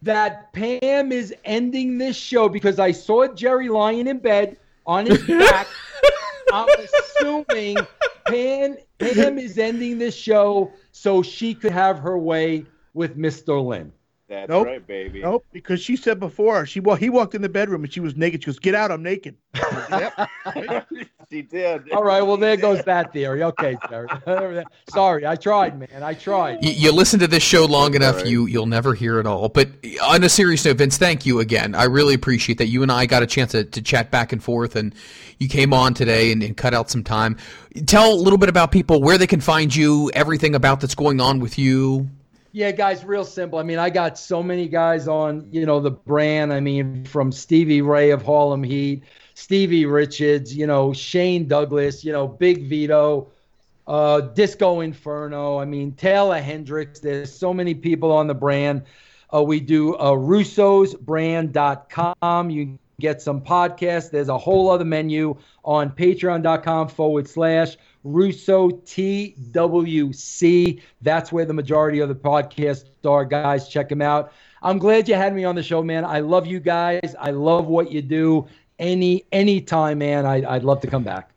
[0.00, 4.56] that Pam is ending this show because I saw Jerry lying in bed
[4.86, 5.66] on his back.
[6.52, 7.76] I'm assuming
[8.26, 12.64] Pam, Pam is ending this show so she could have her way
[12.94, 13.62] with Mr.
[13.62, 13.92] Lynn.
[14.28, 14.66] That's Nope.
[14.66, 15.22] right, baby.
[15.22, 18.14] Nope, because she said before she well he walked in the bedroom and she was
[18.14, 18.42] naked.
[18.42, 19.36] She goes, "Get out, I'm naked."
[19.90, 20.28] yep.
[21.30, 21.90] she did.
[21.92, 23.42] All right, well there goes that theory.
[23.42, 24.08] Okay, Jerry.
[24.90, 26.02] Sorry, I tried, man.
[26.02, 26.62] I tried.
[26.62, 28.26] You, you listen to this show long enough, right.
[28.26, 29.48] you you'll never hear it all.
[29.48, 29.70] But
[30.02, 31.74] on a serious note, Vince, thank you again.
[31.74, 32.66] I really appreciate that.
[32.66, 34.94] You and I got a chance to, to chat back and forth, and
[35.38, 37.38] you came on today and, and cut out some time.
[37.86, 41.18] Tell a little bit about people where they can find you, everything about that's going
[41.18, 42.10] on with you.
[42.58, 43.60] Yeah, guys, real simple.
[43.60, 46.52] I mean, I got so many guys on, you know, the brand.
[46.52, 49.04] I mean, from Stevie Ray of Harlem Heat,
[49.34, 53.30] Stevie Richards, you know, Shane Douglas, you know, Big Vito,
[53.86, 55.60] uh, Disco Inferno.
[55.60, 56.98] I mean, Taylor Hendricks.
[56.98, 58.82] There's so many people on the brand.
[59.32, 62.50] Uh, we do uh, russosbrand.com.
[62.50, 64.10] You get some podcasts.
[64.10, 67.76] There's a whole other menu on patreon.com forward slash
[68.12, 69.42] Russo TWC.
[71.02, 73.68] That's where the majority of the podcasts are, guys.
[73.68, 74.32] Check them out.
[74.62, 76.04] I'm glad you had me on the show, man.
[76.04, 77.14] I love you guys.
[77.18, 78.48] I love what you do.
[78.78, 80.24] Any anytime, man.
[80.26, 81.30] I, I'd love to come back.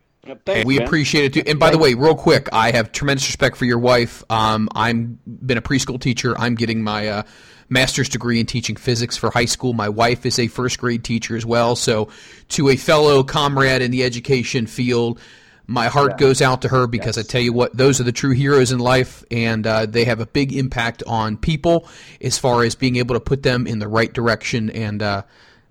[0.45, 0.87] Thanks, we man.
[0.87, 1.43] appreciate it too.
[1.49, 4.23] And by the way, real quick, I have tremendous respect for your wife.
[4.29, 6.37] Um, I'm been a preschool teacher.
[6.37, 7.23] I'm getting my uh,
[7.69, 9.73] master's degree in teaching physics for high school.
[9.73, 11.75] My wife is a first grade teacher as well.
[11.75, 12.09] So,
[12.49, 15.19] to a fellow comrade in the education field,
[15.67, 18.33] my heart goes out to her because I tell you what, those are the true
[18.33, 21.87] heroes in life, and uh, they have a big impact on people
[22.19, 25.01] as far as being able to put them in the right direction and.
[25.01, 25.23] Uh,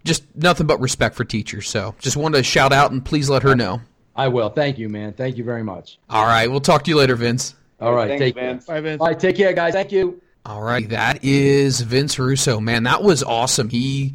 [0.04, 1.68] just nothing but respect for teachers.
[1.68, 3.82] So just wanted to shout out and please let her know.
[4.16, 4.48] I will.
[4.48, 5.12] Thank you, man.
[5.12, 5.98] Thank you very much.
[6.08, 7.54] All right, we'll talk to you later, Vince.
[7.80, 8.08] All right.
[8.08, 8.66] Thanks, take Vince.
[8.66, 8.76] care.
[8.76, 9.00] Bye, Vince.
[9.00, 9.18] All right.
[9.18, 9.72] Take care, guys.
[9.72, 10.20] Thank you.
[10.44, 12.60] All right, that is Vince Russo.
[12.60, 13.68] Man, that was awesome.
[13.68, 14.14] He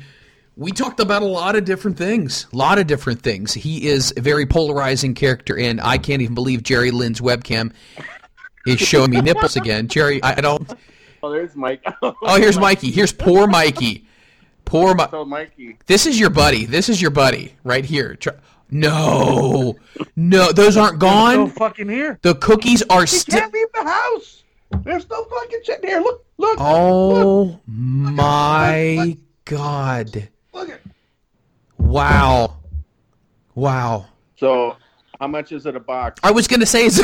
[0.57, 2.47] we talked about a lot of different things.
[2.53, 3.53] A lot of different things.
[3.53, 7.71] He is a very polarizing character, and I can't even believe Jerry Lynn's webcam
[8.65, 9.87] is showing me nipples again.
[9.87, 10.71] Jerry, I I don't.
[11.23, 11.83] Oh, there's Mike.
[12.01, 12.91] Oh, here's Mikey.
[12.91, 14.05] Here's poor Mikey.
[14.65, 16.65] Poor Mi- So Mikey, This is your buddy.
[16.65, 18.17] This is your buddy right here.
[18.71, 19.75] No,
[20.15, 21.49] no, those aren't No gone.
[21.51, 22.17] fucking here.
[22.23, 23.39] The cookies are still.
[23.39, 24.43] can't leave the house.
[24.83, 25.99] There's no fucking shit here.
[25.99, 30.15] Look, look, Oh my god!
[30.15, 30.29] look at.
[31.85, 32.57] Wow,
[33.53, 34.07] wow.
[34.35, 34.75] so
[35.19, 36.19] how much is it a box?
[36.23, 36.99] I was gonna say, is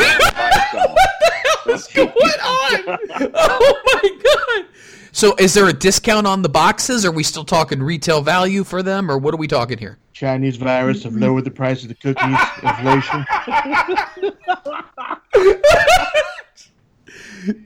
[1.63, 3.31] what's going on?
[3.33, 4.65] Oh my god!
[5.13, 7.05] So, is there a discount on the boxes?
[7.05, 9.97] Are we still talking retail value for them, or what are we talking here?
[10.13, 12.37] Chinese virus have lowered the price of the cookies.
[12.63, 13.25] Inflation.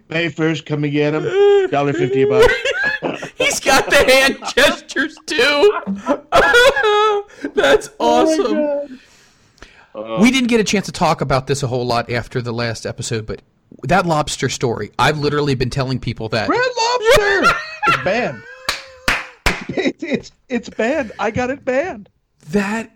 [0.10, 1.70] May first, come and get them.
[1.72, 2.54] Dollar fifty a box.
[3.36, 5.82] He's got the hand gestures too.
[7.54, 9.00] That's oh awesome.
[9.94, 12.52] Uh, we didn't get a chance to talk about this a whole lot after the
[12.52, 13.42] last episode, but
[13.84, 16.50] that lobster story, I've literally been telling people that.
[16.50, 17.58] Red Lobster.
[17.88, 18.44] it's banned.
[19.68, 21.12] It's, it's it's banned.
[21.20, 22.10] I got it banned.
[22.50, 22.96] That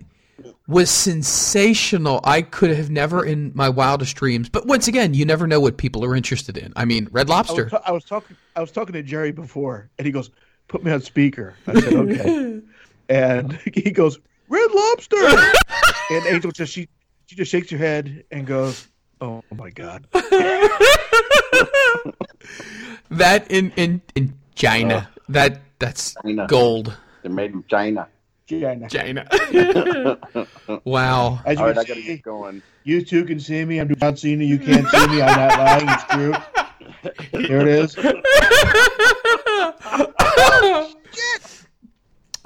[0.68, 2.20] was sensational.
[2.24, 4.49] I could have never in my wildest dreams.
[4.49, 6.74] But once again, you never know what people are interested in.
[6.76, 7.64] I mean, Red I Lobster.
[7.64, 8.36] was, ta- I was talking.
[8.56, 10.30] I was talking to Jerry before, and he goes,
[10.68, 12.61] "Put me on speaker." I said, "Okay."
[13.10, 15.18] and he goes, "Red Lobster."
[16.11, 16.88] and Angel just she
[17.28, 18.88] she just shakes her head and goes,
[19.22, 20.07] "Oh my god."
[23.11, 25.10] that in in in China.
[25.10, 25.22] Oh.
[25.30, 26.48] that that's China.
[26.48, 26.95] gold.
[27.22, 28.07] They're made in China.
[28.50, 28.90] China.
[28.90, 29.28] China.
[30.86, 31.40] wow.
[31.46, 32.62] As you All right, can I gotta see, get going.
[32.84, 33.80] you two can see me.
[33.80, 34.48] I'm not seeing you.
[34.48, 35.22] You can't see me.
[35.22, 35.88] I'm not lying.
[35.90, 36.04] It's
[37.32, 37.48] true.
[37.48, 37.96] There it is.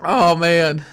[0.06, 0.84] Oh man.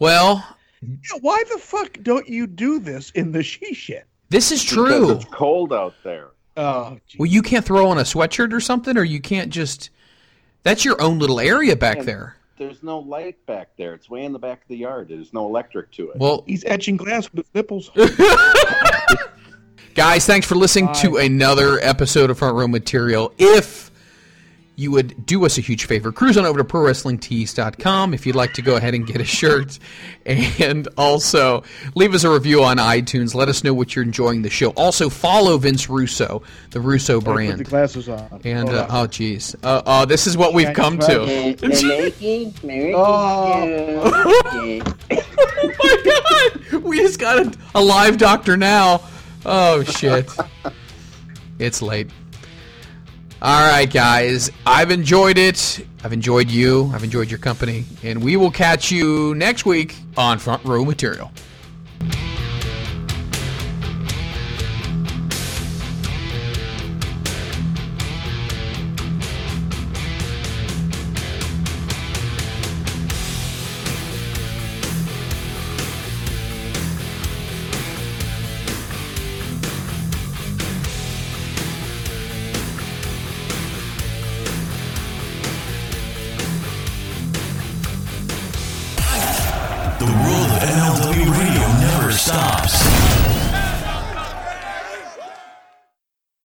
[0.00, 0.44] Well,
[0.82, 4.04] Yeah, why the fuck don't you do this in the she shit?
[4.30, 5.10] this is Because true.
[5.12, 6.28] it's cold out there.
[6.56, 7.18] Oh, gee.
[7.18, 9.90] Well, you can't throw on a sweatshirt or something, or you can't just.
[10.64, 12.36] That's your own little area back And there.
[12.60, 13.94] There's no light back there.
[13.94, 15.08] It's way in the back of the yard.
[15.08, 16.18] There's no electric to it.
[16.18, 17.90] Well, he's etching glass with his nipples.
[19.94, 23.32] guys, thanks for listening to another episode of Front Row Material.
[23.38, 23.89] If
[24.80, 28.54] you would do us a huge favor, cruise on over to ProWrestlingTees.com if you'd like
[28.54, 29.78] to go ahead and get a shirt.
[30.26, 33.34] And also, leave us a review on iTunes.
[33.34, 34.68] Let us know what you're enjoying the show.
[34.70, 37.64] Also, follow Vince Russo, the Russo Put the brand.
[37.64, 38.40] glasses on.
[38.44, 38.86] And, uh, on.
[38.90, 39.56] oh, geez.
[39.64, 41.56] Uh, uh, this is what we've come to.
[42.94, 44.82] Oh.
[45.10, 46.82] oh my god!
[46.82, 49.00] We just got a, a live doctor now.
[49.44, 50.30] Oh shit.
[51.58, 52.10] it's late.
[53.42, 54.50] Alright, guys.
[54.66, 55.86] I've enjoyed it.
[56.04, 56.90] I've enjoyed you.
[56.94, 57.86] I've enjoyed your company.
[58.02, 61.32] And we will catch you next week on Front Row Material.